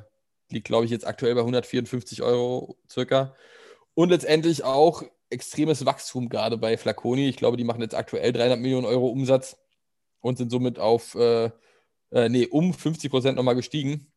[0.49, 3.35] liegt, glaube ich, jetzt aktuell bei 154 Euro circa.
[3.93, 7.27] Und letztendlich auch extremes Wachstum gerade bei Flaconi.
[7.27, 9.57] Ich glaube, die machen jetzt aktuell 300 Millionen Euro Umsatz
[10.19, 11.51] und sind somit auf, äh,
[12.11, 14.11] äh, nee, um 50 Prozent nochmal gestiegen.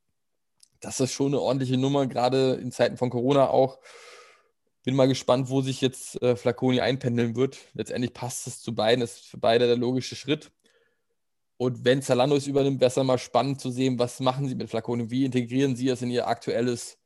[0.80, 3.78] Das ist schon eine ordentliche Nummer, gerade in Zeiten von Corona auch.
[4.82, 7.58] Bin mal gespannt, wo sich jetzt äh, Flaconi einpendeln wird.
[7.72, 10.52] Letztendlich passt es zu beiden, ist für beide der logische Schritt.
[11.56, 14.54] Und wenn Zalando es übernimmt, wäre es dann mal spannend zu sehen, was machen sie
[14.54, 16.98] mit Flaconi, wie integrieren sie es in ihr aktuelles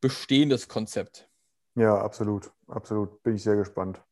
[0.00, 1.28] bestehendes Konzept.
[1.74, 2.52] Ja, absolut.
[2.72, 3.22] Absolut.
[3.22, 4.02] Bin ich sehr gespannt.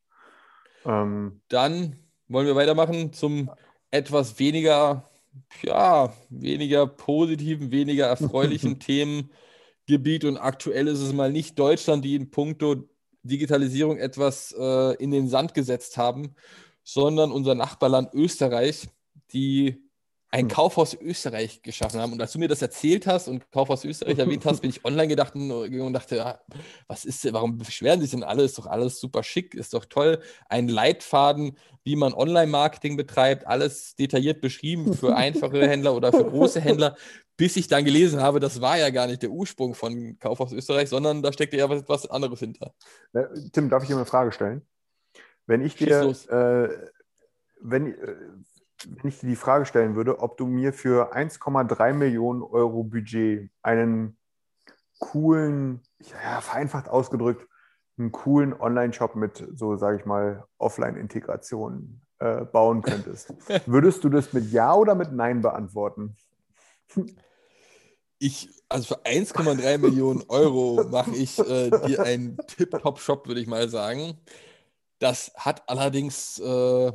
[0.85, 1.96] Ähm, Dann
[2.29, 3.51] wollen wir weitermachen zum
[3.90, 5.09] etwas weniger,
[5.62, 8.79] ja, weniger positiven, weniger erfreulichen
[9.88, 10.25] Themengebiet.
[10.25, 12.88] Und aktuell ist es mal nicht Deutschland, die in puncto
[13.23, 16.35] Digitalisierung etwas äh, in den Sand gesetzt haben,
[16.83, 18.88] sondern unser Nachbarland Österreich,
[19.33, 19.89] die
[20.32, 22.12] ein Kaufhaus Österreich geschaffen haben.
[22.12, 25.08] Und als du mir das erzählt hast und Kaufhaus Österreich erwähnt hast, bin ich online
[25.08, 26.40] gedacht und dachte, ja,
[26.86, 28.44] was ist warum beschweren sich denn alle?
[28.44, 30.20] Ist doch alles super schick, ist doch toll.
[30.48, 36.60] Ein Leitfaden, wie man Online-Marketing betreibt, alles detailliert beschrieben für einfache Händler oder für große
[36.60, 36.96] Händler,
[37.36, 40.90] bis ich dann gelesen habe, das war ja gar nicht der Ursprung von Kaufhaus Österreich,
[40.90, 42.74] sondern da steckte ja was, was anderes hinter.
[43.14, 44.62] äh, Tim, darf ich dir mal eine Frage stellen?
[45.46, 46.68] Wenn ich dir, äh,
[47.62, 48.14] wenn, äh,
[48.88, 53.50] wenn ich dir die Frage stellen würde, ob du mir für 1,3 Millionen Euro Budget
[53.62, 54.16] einen
[54.98, 57.46] coolen, ja, vereinfacht ausgedrückt,
[57.98, 63.34] einen coolen Online-Shop mit so, sage ich mal, Offline-Integration äh, bauen könntest,
[63.66, 66.16] würdest du das mit Ja oder mit Nein beantworten?
[68.18, 73.68] Ich, also für 1,3 Millionen Euro mache ich äh, dir einen Tip-Top-Shop, würde ich mal
[73.68, 74.18] sagen.
[74.98, 76.92] Das hat allerdings äh,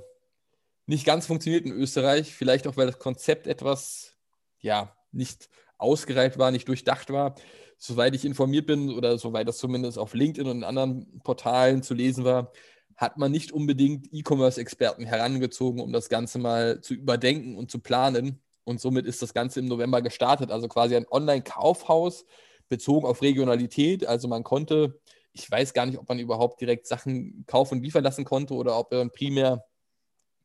[0.85, 2.33] nicht ganz funktioniert in Österreich.
[2.33, 4.15] Vielleicht auch, weil das Konzept etwas,
[4.59, 7.35] ja, nicht ausgereift war, nicht durchdacht war.
[7.77, 12.23] Soweit ich informiert bin oder soweit das zumindest auf LinkedIn und anderen Portalen zu lesen
[12.23, 12.51] war,
[12.95, 18.41] hat man nicht unbedingt E-Commerce-Experten herangezogen, um das Ganze mal zu überdenken und zu planen.
[18.63, 20.51] Und somit ist das Ganze im November gestartet.
[20.51, 22.25] Also quasi ein Online-Kaufhaus
[22.69, 24.05] bezogen auf Regionalität.
[24.05, 24.99] Also man konnte,
[25.33, 28.79] ich weiß gar nicht, ob man überhaupt direkt Sachen kaufen und liefern lassen konnte oder
[28.79, 29.65] ob man primär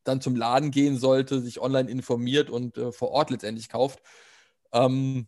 [0.03, 4.01] dann zum Laden gehen sollte, sich online informiert und äh, vor Ort letztendlich kauft.
[4.71, 5.27] Ähm,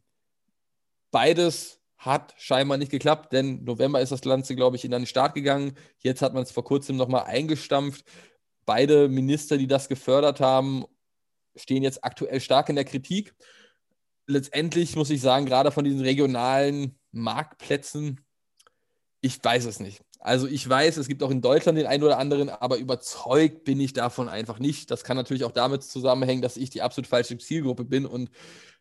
[1.11, 5.35] beides hat scheinbar nicht geklappt, denn November ist das Ganze, glaube ich, in den Start
[5.35, 5.77] gegangen.
[5.99, 8.05] Jetzt hat man es vor kurzem nochmal eingestampft.
[8.65, 10.85] Beide Minister, die das gefördert haben,
[11.55, 13.35] stehen jetzt aktuell stark in der Kritik.
[14.27, 18.21] Letztendlich muss ich sagen, gerade von diesen regionalen Marktplätzen,
[19.21, 20.01] ich weiß es nicht.
[20.23, 23.81] Also ich weiß, es gibt auch in Deutschland den einen oder anderen, aber überzeugt bin
[23.81, 24.89] ich davon einfach nicht.
[24.89, 28.31] Das kann natürlich auch damit zusammenhängen, dass ich die absolut falsche Zielgruppe bin und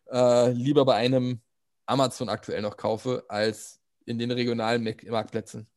[0.09, 1.41] äh, lieber bei einem
[1.85, 5.67] Amazon aktuell noch kaufe, als in den regionalen Mark- Marktplätzen.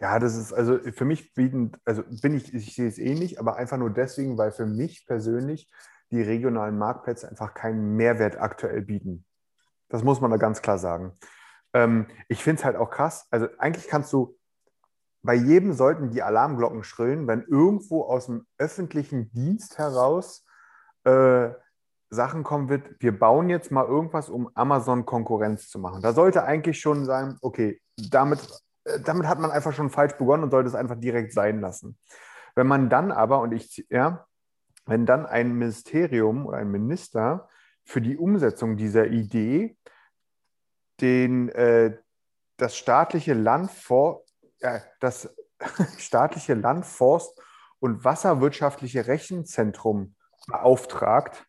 [0.00, 3.54] Ja, das ist also für mich bieten, also bin ich, ich sehe es ähnlich, aber
[3.54, 5.70] einfach nur deswegen, weil für mich persönlich
[6.10, 9.24] die regionalen Marktplätze einfach keinen Mehrwert aktuell bieten.
[9.88, 11.12] Das muss man da ganz klar sagen.
[11.72, 13.28] Ähm, ich finde es halt auch krass.
[13.30, 14.36] Also eigentlich kannst du,
[15.24, 20.44] bei jedem sollten die Alarmglocken schrillen, wenn irgendwo aus dem öffentlichen Dienst heraus
[21.04, 21.48] äh,
[22.10, 26.02] Sachen kommen wird, wir bauen jetzt mal irgendwas, um Amazon Konkurrenz zu machen.
[26.02, 28.46] Da sollte eigentlich schon sein, okay, damit,
[28.84, 31.98] äh, damit hat man einfach schon falsch begonnen und sollte es einfach direkt sein lassen.
[32.54, 34.26] Wenn man dann aber, und ich, ja,
[34.84, 37.48] wenn dann ein Ministerium oder ein Minister
[37.82, 39.78] für die Umsetzung dieser Idee
[41.00, 41.96] den, äh,
[42.58, 44.23] das staatliche Land vor,
[45.00, 45.34] das
[45.98, 47.40] staatliche Land, Forst
[47.80, 50.14] und Wasserwirtschaftliche Rechenzentrum
[50.46, 51.46] beauftragt,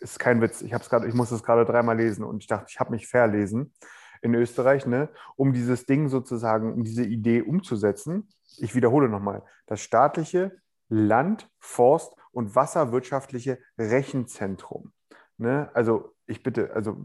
[0.00, 0.62] ist kein Witz.
[0.62, 3.72] Ich, grad, ich muss es gerade dreimal lesen und ich dachte, ich habe mich verlesen
[4.20, 8.28] in Österreich, ne, um dieses Ding sozusagen, um diese Idee umzusetzen.
[8.58, 10.52] Ich wiederhole nochmal, das staatliche
[10.88, 14.92] Land-, Forst- und Wasserwirtschaftliche Rechenzentrum.
[15.38, 15.70] Ne?
[15.74, 16.96] Also ich bitte, also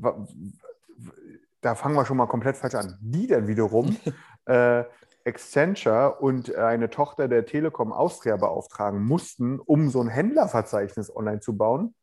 [1.61, 2.97] da fangen wir schon mal komplett falsch an.
[3.01, 3.97] Die dann wiederum
[4.45, 4.83] äh,
[5.27, 11.57] Accenture und eine Tochter der Telekom Austria beauftragen mussten, um so ein Händlerverzeichnis online zu
[11.57, 11.93] bauen.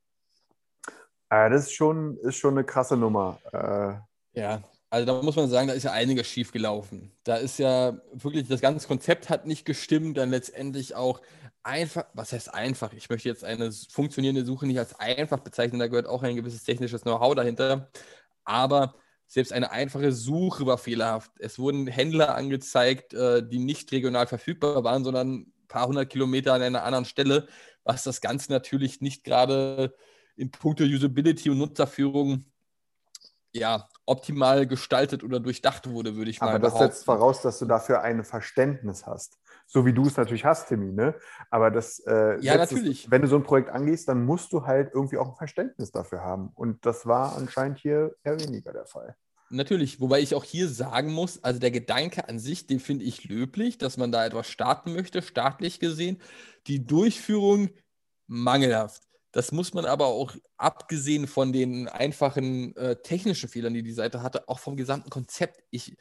[1.31, 3.39] Äh, das ist schon, ist schon eine krasse Nummer.
[3.53, 7.11] Äh, ja, also da muss man sagen, da ist ja einiges schief gelaufen.
[7.25, 11.21] Da ist ja wirklich, das ganze Konzept hat nicht gestimmt, dann letztendlich auch
[11.65, 12.93] einfach, was heißt einfach?
[12.93, 16.63] Ich möchte jetzt eine funktionierende Suche nicht als einfach bezeichnen, da gehört auch ein gewisses
[16.63, 17.91] technisches Know-how dahinter.
[18.45, 18.95] Aber
[19.35, 21.33] selbst eine einfache Suche war fehlerhaft.
[21.41, 26.55] Es wurden Händler angezeigt, äh, die nicht regional verfügbar waren, sondern ein paar hundert Kilometer
[26.55, 27.49] an einer anderen Stelle,
[27.83, 29.93] was das Ganze natürlich nicht gerade
[30.37, 32.45] in puncto Usability und Nutzerführung
[33.51, 37.67] ja, optimal gestaltet oder durchdacht wurde, würde ich mal Aber das setzt voraus, dass du
[37.67, 39.39] dafür ein Verständnis hast.
[39.67, 41.15] So wie du es natürlich hast, Timmy, ne?
[41.51, 43.05] Aber das, äh, ja, natürlich.
[43.05, 45.91] Es, wenn du so ein Projekt angehst, dann musst du halt irgendwie auch ein Verständnis
[45.91, 46.51] dafür haben.
[46.55, 49.17] Und das war anscheinend hier eher weniger der Fall.
[49.55, 53.25] Natürlich, wobei ich auch hier sagen muss, also der Gedanke an sich, den finde ich
[53.25, 56.21] löblich, dass man da etwas starten möchte, staatlich gesehen.
[56.67, 57.71] Die Durchführung
[58.27, 59.03] mangelhaft.
[59.31, 64.23] Das muss man aber auch, abgesehen von den einfachen äh, technischen Fehlern, die die Seite
[64.23, 65.63] hatte, auch vom gesamten Konzept.
[65.71, 65.97] Ich,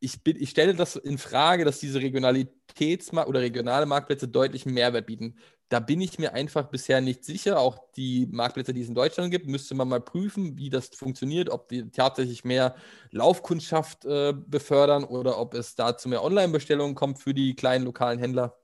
[0.00, 5.06] ich, bin, ich stelle das in Frage, dass diese Regionalitätsmarkt oder regionale Marktplätze deutlichen Mehrwert
[5.06, 5.36] bieten.
[5.72, 7.58] Da bin ich mir einfach bisher nicht sicher.
[7.58, 11.48] Auch die Marktplätze, die es in Deutschland gibt, müsste man mal prüfen, wie das funktioniert,
[11.48, 12.74] ob die tatsächlich mehr
[13.10, 18.58] Laufkundschaft äh, befördern oder ob es dazu mehr Online-Bestellungen kommt für die kleinen lokalen Händler.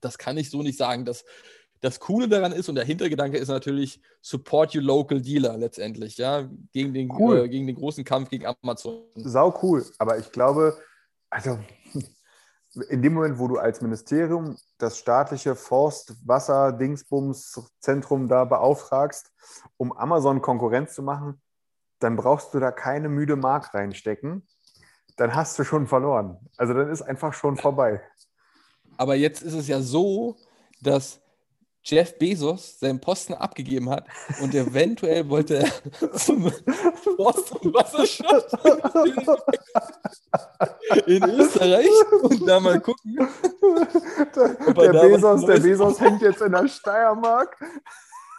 [0.00, 1.04] Das kann ich so nicht sagen.
[1.04, 1.24] Das
[1.82, 6.48] das Coole daran ist und der Hintergedanke ist natürlich Support your local dealer letztendlich, ja,
[6.72, 7.40] gegen den, cool.
[7.40, 9.02] äh, gegen den großen Kampf gegen Amazon.
[9.16, 10.78] Sau cool, aber ich glaube,
[11.28, 11.58] also
[12.88, 19.30] in dem Moment, wo du als Ministerium das staatliche Forst-, Wasser-, Dingsbums-Zentrum da beauftragst,
[19.76, 21.40] um Amazon Konkurrenz zu machen,
[21.98, 24.46] dann brauchst du da keine müde Mark reinstecken.
[25.16, 26.38] Dann hast du schon verloren.
[26.56, 28.00] Also dann ist einfach schon vorbei.
[28.96, 30.36] Aber jetzt ist es ja so,
[30.80, 31.20] dass
[31.84, 34.06] Jeff Bezos seinen Posten abgegeben hat
[34.40, 36.50] und eventuell wollte er zum
[37.16, 38.52] Forst- und Wasserschutz
[41.06, 41.88] in Österreich
[42.22, 43.28] und da mal gucken.
[44.36, 47.56] Der, der Bezos, der Bezos hängt jetzt in der Steiermark.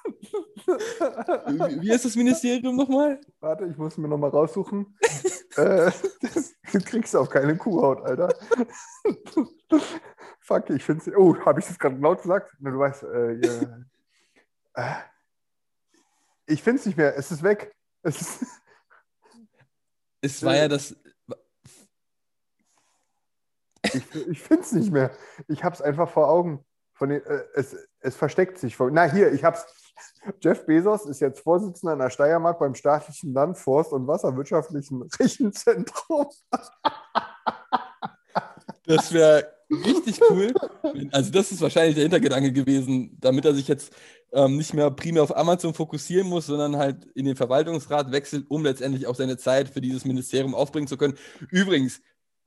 [0.06, 3.20] Wie, wie ist das Ministerium nochmal?
[3.40, 4.98] Warte, ich muss mir nochmal raussuchen.
[5.56, 5.92] äh,
[6.74, 8.34] das kriegst du auf keine Kuhhaut, Alter.
[10.44, 11.16] Fuck, ich finde es.
[11.16, 12.54] Oh, habe ich das gerade laut gesagt?
[12.60, 13.84] Na, du weißt, äh, ja.
[14.74, 15.02] äh,
[16.48, 17.18] ich finde es nicht mehr.
[17.18, 17.74] Es ist weg.
[18.02, 18.46] Es, ist
[20.22, 20.96] es war ja das.
[23.86, 25.12] Ich, ich finde es nicht mehr.
[25.48, 26.66] Ich habe es einfach vor Augen.
[26.94, 28.90] Von den, äh, es, es versteckt sich vor.
[28.90, 29.66] Na, hier, ich habe es.
[30.42, 36.28] Jeff Bezos ist jetzt Vorsitzender in der Steiermark beim staatlichen Land-, Forst- und Wasserwirtschaftlichen Rechenzentrum.
[38.86, 39.54] Das wäre
[39.86, 40.54] richtig cool.
[41.12, 43.94] Also, das ist wahrscheinlich der Hintergedanke gewesen, damit er sich jetzt
[44.32, 48.64] ähm, nicht mehr primär auf Amazon fokussieren muss, sondern halt in den Verwaltungsrat wechselt, um
[48.64, 51.18] letztendlich auch seine Zeit für dieses Ministerium aufbringen zu können.
[51.50, 52.02] Übrigens,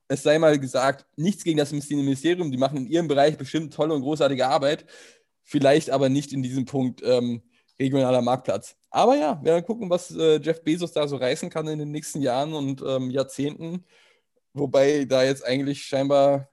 [0.08, 3.94] es sei mal gesagt, nichts gegen das Ministerium, die machen in ihrem Bereich bestimmt tolle
[3.94, 4.86] und großartige Arbeit,
[5.42, 7.42] vielleicht aber nicht in diesem Punkt ähm,
[7.78, 8.76] regionaler Marktplatz.
[8.90, 11.90] Aber ja, wir werden gucken, was äh, Jeff Bezos da so reißen kann in den
[11.90, 13.84] nächsten Jahren und ähm, Jahrzehnten.
[14.54, 16.48] Wobei da jetzt eigentlich scheinbar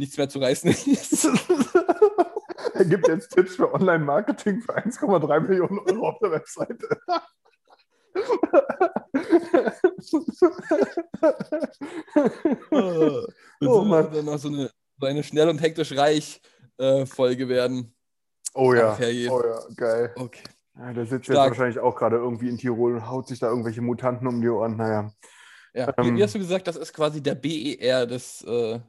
[0.00, 1.24] nichts mehr zu reißen ist.
[2.74, 6.88] er gibt jetzt Tipps für Online-Marketing für 1,3 Millionen Euro auf der Webseite.
[12.70, 13.26] oh,
[13.60, 14.10] oh Mann.
[14.12, 16.40] Dann noch so eine, so eine schnell und hektisch reich
[16.78, 17.94] äh, Folge werden.
[18.54, 18.96] Oh ja.
[18.98, 20.12] Oh ja, geil.
[20.16, 20.42] Okay.
[20.76, 21.50] Ja, der sitzt Stark.
[21.50, 24.48] jetzt wahrscheinlich auch gerade irgendwie in Tirol und haut sich da irgendwelche Mutanten um die
[24.48, 24.76] Ohren.
[24.76, 25.12] Naja.
[25.74, 28.80] Ja, ähm, wie hast du gesagt, das ist quasi der BER des äh,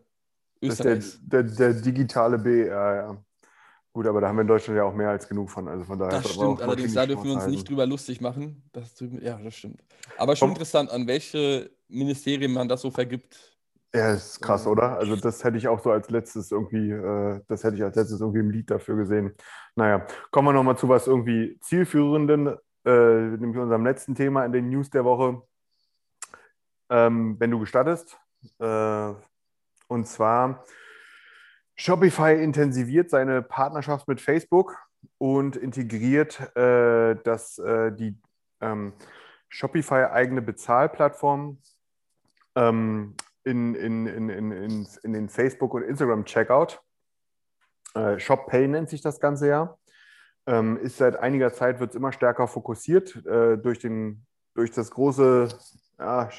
[0.61, 1.19] Österreichs.
[1.23, 3.17] Der, der, der, digitale BER, ja.
[3.93, 5.67] Gut, aber da haben wir in Deutschland ja auch mehr als genug von.
[5.67, 8.63] Also von daher das stimmt, allerdings da dürfen wir uns nicht drüber lustig machen.
[8.71, 9.83] Das, ja, das stimmt.
[10.17, 10.55] Aber schon Komm.
[10.55, 13.51] interessant, an welche Ministerien man das so vergibt.
[13.93, 14.97] Ja, ist krass, oder?
[14.97, 18.21] Also das hätte ich auch so als letztes irgendwie, äh, das hätte ich als letztes
[18.21, 19.35] irgendwie im Lied dafür gesehen.
[19.75, 22.55] Naja, kommen wir nochmal zu was irgendwie zielführenden,
[22.85, 25.41] äh, nämlich unserem letzten Thema in den News der Woche.
[26.89, 28.17] Ähm, wenn du gestattest.
[28.59, 29.13] Äh,
[29.91, 30.63] und zwar
[31.75, 34.77] Shopify intensiviert seine Partnerschaft mit Facebook
[35.17, 38.17] und integriert äh, das, äh, die
[38.61, 38.93] ähm,
[39.49, 41.57] Shopify-eigene Bezahlplattform
[42.55, 46.81] ähm, in, in, in, in, in, den Facebook- und Instagram-Checkout.
[47.93, 49.77] Äh, ShopPay nennt sich das Ganze ja.
[50.47, 54.89] Ähm, ist seit einiger Zeit, wird es immer stärker fokussiert äh, durch, den, durch das
[54.91, 55.49] große
[55.99, 56.29] ja,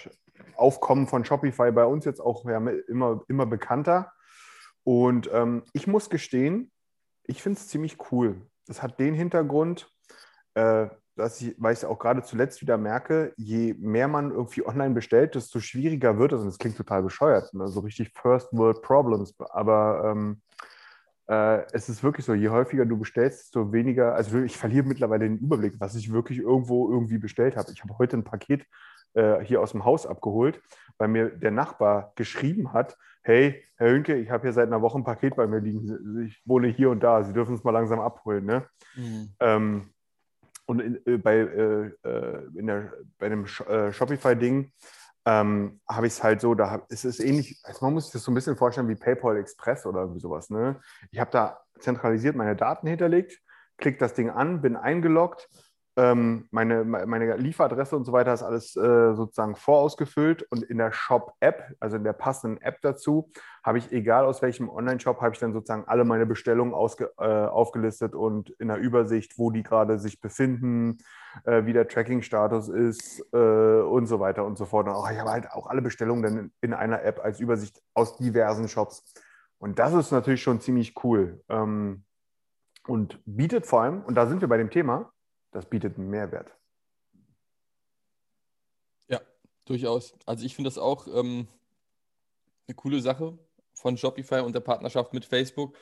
[0.56, 4.12] Aufkommen von Shopify bei uns jetzt auch immer, immer bekannter.
[4.84, 6.70] Und ähm, ich muss gestehen,
[7.24, 8.42] ich finde es ziemlich cool.
[8.66, 9.88] Das hat den Hintergrund,
[10.54, 14.66] äh, dass ich, weil ich es auch gerade zuletzt wieder merke, je mehr man irgendwie
[14.66, 16.40] online bestellt, desto schwieriger wird es.
[16.40, 17.68] Und das klingt total bescheuert, ne?
[17.68, 19.34] so richtig First World Problems.
[19.50, 20.40] Aber ähm,
[21.28, 25.24] äh, es ist wirklich so, je häufiger du bestellst, desto weniger, also ich verliere mittlerweile
[25.24, 27.70] den Überblick, was ich wirklich irgendwo irgendwie bestellt habe.
[27.72, 28.66] Ich habe heute ein Paket
[29.14, 30.60] äh, hier aus dem Haus abgeholt,
[30.98, 34.98] weil mir der Nachbar geschrieben hat, hey, Herr Hünke, ich habe hier seit einer Woche
[34.98, 36.24] ein Paket bei mir liegen.
[36.26, 38.44] Ich wohne hier und da, Sie dürfen es mal langsam abholen.
[38.44, 38.66] Ne?
[38.94, 39.34] Mhm.
[39.40, 39.90] Ähm,
[40.66, 44.72] und in, äh, bei, äh, äh in der, bei einem äh, Shopify-Ding
[45.24, 48.24] ähm, habe ich es halt so, da ist es ähnlich, also man muss sich das
[48.24, 50.50] so ein bisschen vorstellen wie PayPal Express oder irgendwie sowas.
[50.50, 50.80] Ne?
[51.10, 53.40] Ich habe da zentralisiert meine Daten hinterlegt,
[53.76, 55.48] klicke das Ding an, bin eingeloggt
[55.96, 60.90] ähm, meine, meine Lieferadresse und so weiter ist alles äh, sozusagen vorausgefüllt und in der
[60.90, 63.30] Shop-App, also in der passenden App dazu,
[63.62, 67.24] habe ich, egal aus welchem Online-Shop, habe ich dann sozusagen alle meine Bestellungen ausge, äh,
[67.24, 70.98] aufgelistet und in der Übersicht, wo die gerade sich befinden,
[71.44, 74.88] äh, wie der Tracking-Status ist äh, und so weiter und so fort.
[74.88, 77.82] Und auch, ich habe halt auch alle Bestellungen dann in, in, einer App als Übersicht
[77.92, 79.12] aus diversen Shops.
[79.58, 81.42] Und das ist natürlich schon ziemlich cool.
[81.50, 82.04] Ähm,
[82.86, 85.11] und bietet vor allem, und da sind wir bei dem Thema,
[85.52, 86.50] das bietet einen Mehrwert.
[89.08, 89.20] Ja,
[89.64, 90.14] durchaus.
[90.26, 91.46] Also ich finde das auch ähm,
[92.66, 93.38] eine coole Sache
[93.74, 95.76] von Shopify und der Partnerschaft mit Facebook.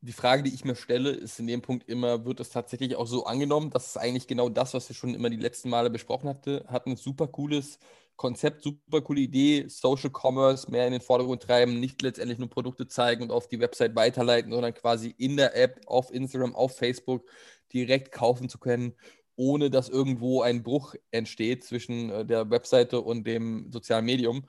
[0.00, 3.06] Die Frage, die ich mir stelle, ist in dem Punkt immer, wird es tatsächlich auch
[3.06, 3.70] so angenommen?
[3.70, 6.96] Das ist eigentlich genau das, was wir schon immer die letzten Male besprochen hatte, hatten.
[6.96, 7.78] Super cooles
[8.16, 12.86] Konzept, super coole Idee, Social Commerce mehr in den Vordergrund treiben, nicht letztendlich nur Produkte
[12.86, 17.28] zeigen und auf die Website weiterleiten, sondern quasi in der App, auf Instagram, auf Facebook
[17.72, 18.94] direkt kaufen zu können,
[19.36, 24.44] ohne dass irgendwo ein Bruch entsteht zwischen äh, der Webseite und dem sozialen Medium.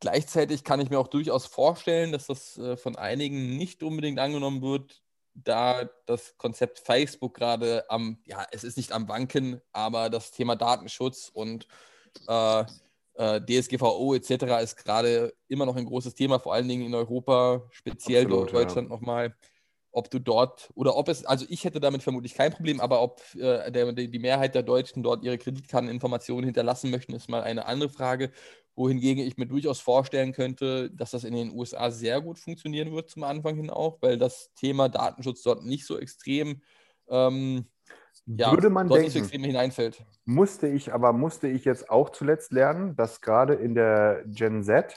[0.00, 4.62] Gleichzeitig kann ich mir auch durchaus vorstellen, dass das äh, von einigen nicht unbedingt angenommen
[4.62, 5.02] wird,
[5.34, 10.56] da das Konzept Facebook gerade am, ja, es ist nicht am Wanken, aber das Thema
[10.56, 11.66] Datenschutz und
[12.26, 12.64] äh,
[13.14, 14.62] äh, DSGVO etc.
[14.62, 18.88] ist gerade immer noch ein großes Thema, vor allen Dingen in Europa, speziell Absolut, Deutschland
[18.88, 18.94] ja.
[18.94, 19.34] nochmal
[19.98, 23.20] ob du dort oder ob es, also ich hätte damit vermutlich kein Problem, aber ob
[23.34, 27.88] äh, der, die Mehrheit der Deutschen dort ihre Kreditkarteninformationen hinterlassen möchten, ist mal eine andere
[27.88, 28.30] Frage.
[28.76, 33.10] Wohingegen ich mir durchaus vorstellen könnte, dass das in den USA sehr gut funktionieren wird
[33.10, 36.62] zum Anfang hin auch, weil das Thema Datenschutz dort nicht so extrem
[37.08, 37.66] ähm,
[38.36, 39.24] ja, würde man denken.
[40.24, 44.94] Musste ich, aber musste ich jetzt auch zuletzt lernen, dass gerade in der Gen Z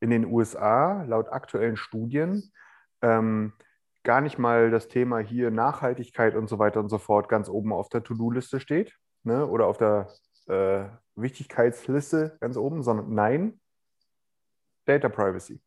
[0.00, 2.52] in den USA laut aktuellen Studien
[3.02, 3.52] ähm,
[4.04, 7.72] gar nicht mal das Thema hier Nachhaltigkeit und so weiter und so fort ganz oben
[7.72, 9.46] auf der To-Do-Liste steht ne?
[9.46, 10.08] oder auf der
[10.46, 10.84] äh,
[11.14, 13.60] Wichtigkeitsliste ganz oben, sondern nein,
[14.84, 15.60] Data Privacy.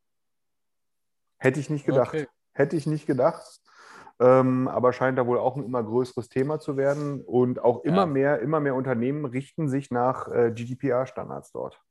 [1.37, 2.13] Hätte ich nicht gedacht.
[2.13, 2.27] Okay.
[2.53, 3.61] Hätte ich nicht gedacht.
[4.19, 7.21] Ähm, aber scheint da wohl auch ein immer größeres Thema zu werden.
[7.21, 8.05] Und auch immer ja.
[8.05, 11.81] mehr, immer mehr Unternehmen richten sich nach äh, GDPR-Standards dort.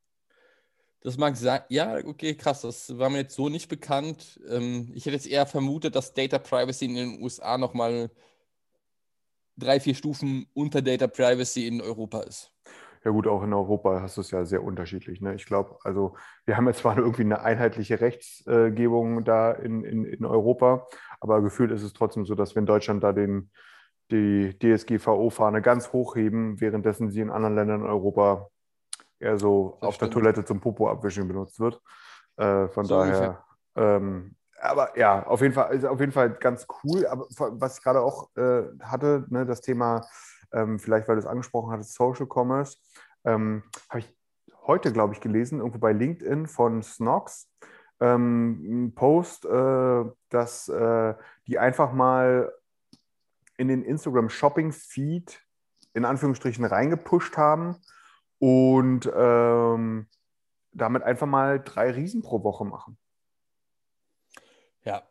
[1.02, 1.60] Das mag sein.
[1.68, 2.62] Ja, okay, krass.
[2.62, 4.40] Das war mir jetzt so nicht bekannt.
[4.48, 8.10] Ähm, ich hätte jetzt eher vermutet, dass Data Privacy in den USA nochmal
[9.56, 12.52] drei, vier Stufen unter Data Privacy in Europa ist.
[13.04, 15.20] Ja gut, auch in Europa hast du es ja sehr unterschiedlich.
[15.20, 15.34] Ne?
[15.34, 20.24] Ich glaube, also wir haben jetzt zwar irgendwie eine einheitliche Rechtsgebung da in, in, in
[20.24, 20.86] Europa,
[21.20, 23.50] aber gefühlt ist es trotzdem so, dass wir in Deutschland da den,
[24.10, 28.48] die DSGVO-Fahne ganz hochheben, währenddessen sie in anderen Ländern in Europa
[29.20, 30.14] eher so das auf stimmt.
[30.14, 31.80] der Toilette zum Popo abwischen benutzt wird.
[32.36, 33.44] Äh, von so daher,
[33.76, 37.06] ähm, aber ja, auf jeden Fall ist auf jeden Fall ganz cool.
[37.06, 40.06] Aber was ich gerade auch äh, hatte, ne, das Thema,
[40.54, 42.78] ähm, vielleicht weil du es angesprochen hattest, Social Commerce,
[43.24, 44.16] ähm, habe ich
[44.66, 47.50] heute, glaube ich, gelesen, irgendwo bei LinkedIn von Snox,
[48.00, 51.14] ähm, ein Post, äh, dass äh,
[51.46, 52.52] die einfach mal
[53.56, 55.40] in den Instagram Shopping Feed
[55.92, 57.76] in Anführungsstrichen reingepusht haben
[58.38, 60.08] und ähm,
[60.72, 62.98] damit einfach mal drei Riesen pro Woche machen.
[64.82, 65.02] Ja.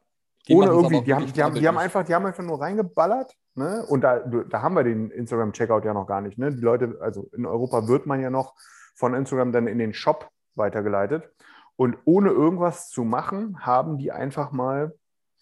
[0.47, 3.33] Die Ohne irgendwie, die haben, die, haben, die, haben einfach, die haben einfach nur reingeballert.
[3.55, 3.85] Ne?
[3.87, 6.37] Und da, da haben wir den Instagram-Checkout ja noch gar nicht.
[6.37, 6.53] Ne?
[6.53, 8.55] Die Leute, also in Europa wird man ja noch
[8.95, 11.29] von Instagram dann in den Shop weitergeleitet.
[11.75, 14.93] Und ohne irgendwas zu machen, haben die einfach mal,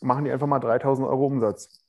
[0.02, 1.84] machen die einfach mal 3000 Euro Umsatz.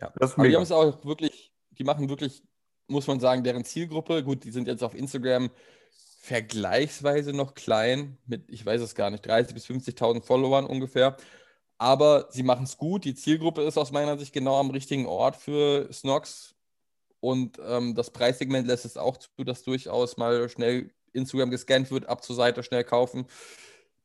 [0.00, 0.12] Ja.
[0.16, 2.42] Das ist Aber die haben es auch wirklich, die machen wirklich,
[2.88, 5.50] muss man sagen, deren Zielgruppe, gut, die sind jetzt auf Instagram
[6.20, 11.16] vergleichsweise noch klein, mit, ich weiß es gar nicht, 30.000 bis 50.000 Followern ungefähr.
[11.82, 13.04] Aber sie machen es gut.
[13.04, 16.54] Die Zielgruppe ist aus meiner Sicht genau am richtigen Ort für Snox.
[17.18, 22.08] Und ähm, das Preissegment lässt es auch zu, dass durchaus mal schnell Instagram gescannt wird,
[22.08, 23.26] ab zur Seite schnell kaufen.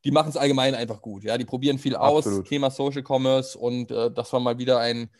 [0.03, 1.23] Die machen es allgemein einfach gut.
[1.23, 2.47] Ja, die probieren viel aus, Absolut.
[2.47, 5.11] Thema Social Commerce und äh, das war mal wieder ein,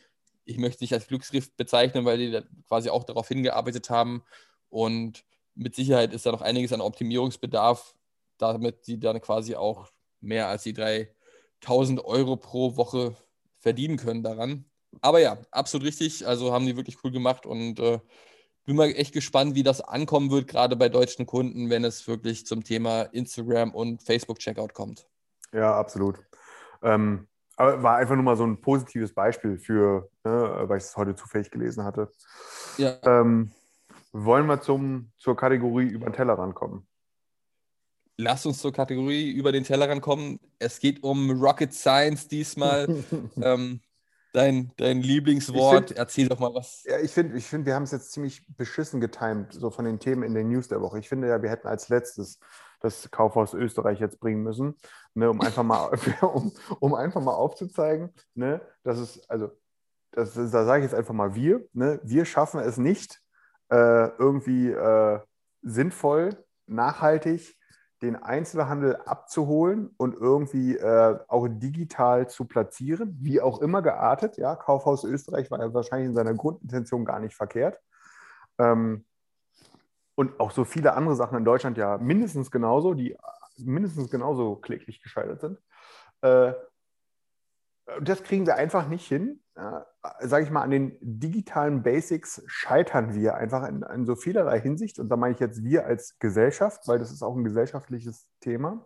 [0.44, 4.24] ich möchte nicht als Glücksgriff bezeichnen, weil die da quasi auch darauf hingearbeitet haben.
[4.70, 7.94] Und mit Sicherheit ist da noch einiges an Optimierungsbedarf,
[8.40, 9.92] damit sie dann quasi auch
[10.22, 10.74] mehr als die
[11.62, 13.16] 3000 Euro pro Woche
[13.60, 14.66] verdienen können daran.
[15.02, 16.26] Aber ja, absolut richtig.
[16.28, 18.00] Also haben die wirklich cool gemacht und äh,
[18.66, 22.46] bin mal echt gespannt, wie das ankommen wird, gerade bei deutschen Kunden, wenn es wirklich
[22.46, 25.08] zum Thema Instagram und Facebook-Checkout kommt.
[25.54, 26.20] Ja, absolut.
[26.84, 30.98] Ähm, aber war einfach nur mal so ein positives Beispiel für, ne, weil ich es
[30.98, 32.12] heute zufällig gelesen hatte.
[32.78, 33.52] Ja, Ähm,
[34.12, 36.88] wollen wir zum, zur Kategorie über den Tellerrand kommen?
[38.18, 40.40] Lass uns zur Kategorie über den Tellerrand kommen.
[40.60, 42.88] Es geht um Rocket Science diesmal.
[43.42, 43.80] ähm,
[44.34, 45.90] dein, dein Lieblingswort.
[45.90, 46.84] Find- Erzähl doch mal was.
[46.86, 50.00] Ja, ich finde, ich find, wir haben es jetzt ziemlich beschissen getimt, so von den
[50.00, 51.00] Themen in den News der Woche.
[51.00, 52.40] Ich finde ja, wir hätten als letztes
[52.80, 54.76] das Kaufhaus Österreich jetzt bringen müssen,
[55.16, 55.90] ne, um einfach mal,
[56.22, 59.50] um, um einfach mal aufzuzeigen, ne, dass es, also,
[60.12, 63.20] das, da sage ich jetzt einfach mal wir, ne, wir schaffen es nicht,
[63.70, 65.20] äh, irgendwie äh,
[65.64, 67.57] sinnvoll, nachhaltig
[68.02, 74.38] den Einzelhandel abzuholen und irgendwie äh, auch digital zu platzieren, wie auch immer geartet.
[74.38, 77.80] Ja, Kaufhaus Österreich war ja wahrscheinlich in seiner Grundintention gar nicht verkehrt.
[78.60, 79.06] Ähm,
[80.16, 83.16] und auch so viele andere Sachen in Deutschland ja mindestens genauso, die
[83.58, 85.60] mindestens genauso kläglich gescheitert sind.
[86.22, 86.54] Äh,
[88.02, 89.42] das kriegen wir einfach nicht hin.
[89.56, 89.86] Ja,
[90.20, 95.00] Sage ich mal, an den digitalen Basics scheitern wir einfach in, in so vielerlei Hinsicht.
[95.00, 98.86] Und da meine ich jetzt wir als Gesellschaft, weil das ist auch ein gesellschaftliches Thema.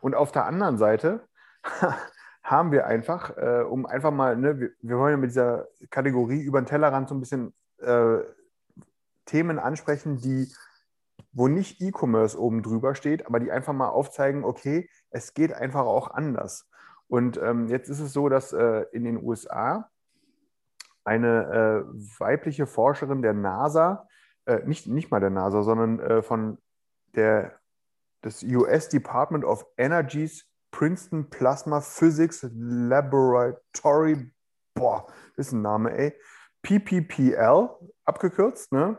[0.00, 1.26] Und auf der anderen Seite
[2.42, 6.42] haben wir einfach, äh, um einfach mal, ne, wir, wir wollen ja mit dieser Kategorie
[6.42, 8.18] über den Tellerrand so ein bisschen äh,
[9.24, 10.52] Themen ansprechen, die,
[11.32, 15.82] wo nicht E-Commerce oben drüber steht, aber die einfach mal aufzeigen, okay, es geht einfach
[15.82, 16.68] auch anders.
[17.12, 19.90] Und ähm, jetzt ist es so, dass äh, in den USA
[21.04, 24.08] eine äh, weibliche Forscherin der NASA,
[24.46, 26.56] äh, nicht, nicht mal der NASA, sondern äh, von
[27.14, 27.60] der,
[28.24, 34.32] des US Department of Energy's Princeton Plasma Physics Laboratory,
[34.72, 35.06] boah,
[35.36, 36.18] ist ein Name, ey,
[36.62, 37.68] PPPL,
[38.06, 38.96] abgekürzt, ne?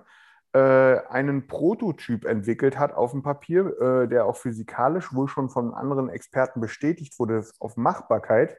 [0.53, 5.73] Äh, einen Prototyp entwickelt hat auf dem Papier, äh, der auch physikalisch wohl schon von
[5.73, 8.57] anderen Experten bestätigt wurde auf Machbarkeit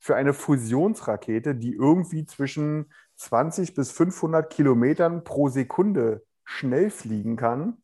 [0.00, 7.78] für eine Fusionsrakete, die irgendwie zwischen 20 bis 500 Kilometern pro Sekunde schnell fliegen kann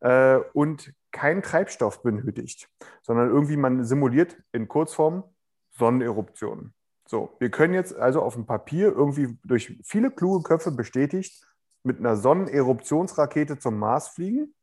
[0.00, 2.68] äh, und keinen Treibstoff benötigt,
[3.02, 5.24] sondern irgendwie man simuliert in Kurzform
[5.70, 6.74] Sonneneruptionen.
[7.06, 11.44] So, wir können jetzt also auf dem Papier irgendwie durch viele kluge Köpfe bestätigt
[11.84, 14.54] mit einer Sonneneruptionsrakete zum Mars fliegen,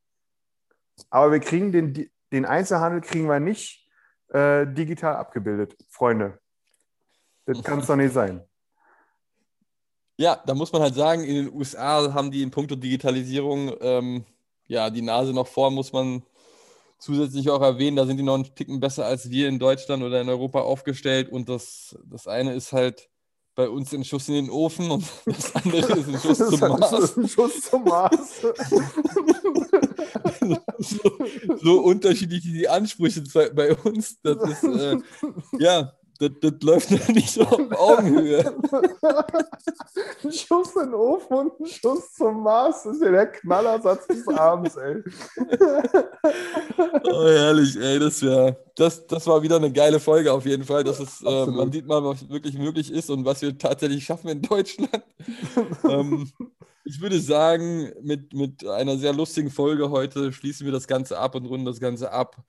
[1.09, 3.87] aber wir kriegen den, den Einzelhandel kriegen wir nicht
[4.29, 6.39] äh, digital abgebildet, Freunde.
[7.45, 8.43] Das kann es doch nicht sein.
[10.17, 14.25] Ja, da muss man halt sagen, in den USA haben die in puncto Digitalisierung ähm,
[14.67, 16.23] ja die Nase noch vor, muss man
[16.99, 17.97] zusätzlich auch erwähnen.
[17.97, 21.29] Da sind die noch einen Ticken besser als wir in Deutschland oder in Europa aufgestellt.
[21.29, 23.09] Und das, das eine ist halt
[23.55, 26.53] bei uns ein Schuss in den Ofen und das andere ist ein Schuss Das zum
[26.53, 27.17] ist Mars.
[27.17, 28.41] ein Schuss zum Mars.
[30.79, 31.11] so,
[31.61, 33.23] so unterschiedlich die Ansprüche
[33.53, 34.19] bei uns.
[34.21, 34.97] Das ist, äh,
[35.59, 38.55] ja, das, das läuft noch nicht so auf Augenhöhe.
[40.23, 42.83] Ein Schuss in den Ofen und ein Schuss zum Mars.
[42.83, 45.03] Das ist ja der Knallersatz des Abends, ey.
[47.03, 50.83] Oh, herrlich, ey, das wäre, das, das war wieder eine geile Folge auf jeden Fall.
[50.83, 54.29] Das ist, äh, man sieht mal, was wirklich möglich ist und was wir tatsächlich schaffen
[54.29, 55.03] in Deutschland.
[55.89, 56.31] ähm,
[56.83, 61.35] ich würde sagen, mit, mit einer sehr lustigen Folge heute schließen wir das Ganze ab
[61.35, 62.43] und runden das Ganze ab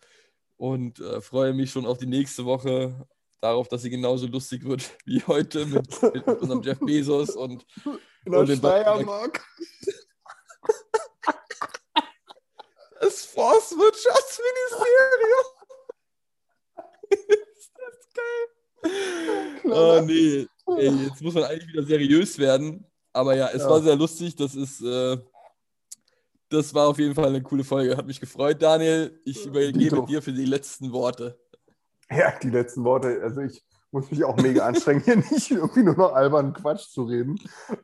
[0.57, 3.07] und äh, freue mich schon auf die nächste Woche,
[3.43, 7.67] darauf, dass sie genauso lustig wird wie heute mit, mit unserem Jeff Bezos und
[8.25, 9.45] In der Und den Steiermark.
[13.01, 15.47] das Forstwirtschaftsministerium.
[17.11, 18.49] ist das geil.
[19.65, 20.47] Oh nee,
[20.79, 22.87] Ey, jetzt muss man eigentlich wieder seriös werden.
[23.13, 23.71] Aber ja, es Ja.
[23.71, 24.37] war sehr lustig.
[24.37, 25.19] Das ist, äh,
[26.49, 27.97] das war auf jeden Fall eine coole Folge.
[27.97, 29.21] Hat mich gefreut, Daniel.
[29.25, 30.03] Ich übergebe Dito.
[30.07, 31.39] dir für die letzten Worte.
[32.17, 33.21] Ja, die letzten Worte.
[33.23, 37.05] Also ich muss mich auch mega anstrengen, hier nicht irgendwie nur noch albernen Quatsch zu
[37.05, 37.39] reden.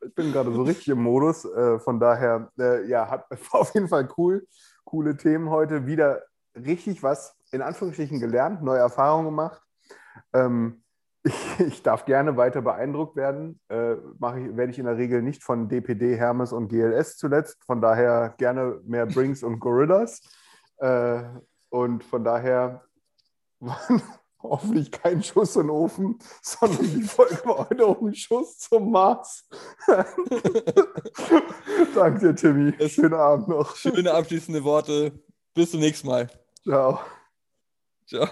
[0.05, 1.45] Ich bin gerade so richtig im Modus.
[1.45, 4.47] Äh, von daher, äh, ja, hat, war auf jeden Fall cool.
[4.85, 5.87] Coole Themen heute.
[5.87, 6.23] Wieder
[6.55, 9.63] richtig was in Anführungsstrichen gelernt, neue Erfahrungen gemacht.
[10.33, 10.83] Ähm,
[11.23, 13.61] ich, ich, darf gerne weiter beeindruckt werden.
[13.69, 17.63] Äh, ich, werde ich in der Regel nicht von DPD, Hermes und GLS zuletzt.
[17.65, 20.21] Von daher gerne mehr Brinks und Gorillas.
[20.79, 21.23] Äh,
[21.71, 22.88] und von daher
[24.43, 28.91] hoffentlich kein Schuss in den Ofen, sondern die Folge war heute auch ein Schuss zum
[28.91, 29.49] Mars.
[31.95, 32.89] Danke dir, Timmy.
[32.89, 33.77] Schönen Abend noch.
[33.77, 35.13] Schöne abschließende Worte.
[35.55, 36.29] Bis zum nächsten Mal.
[36.65, 37.01] Ciao.
[38.07, 38.29] Ciao.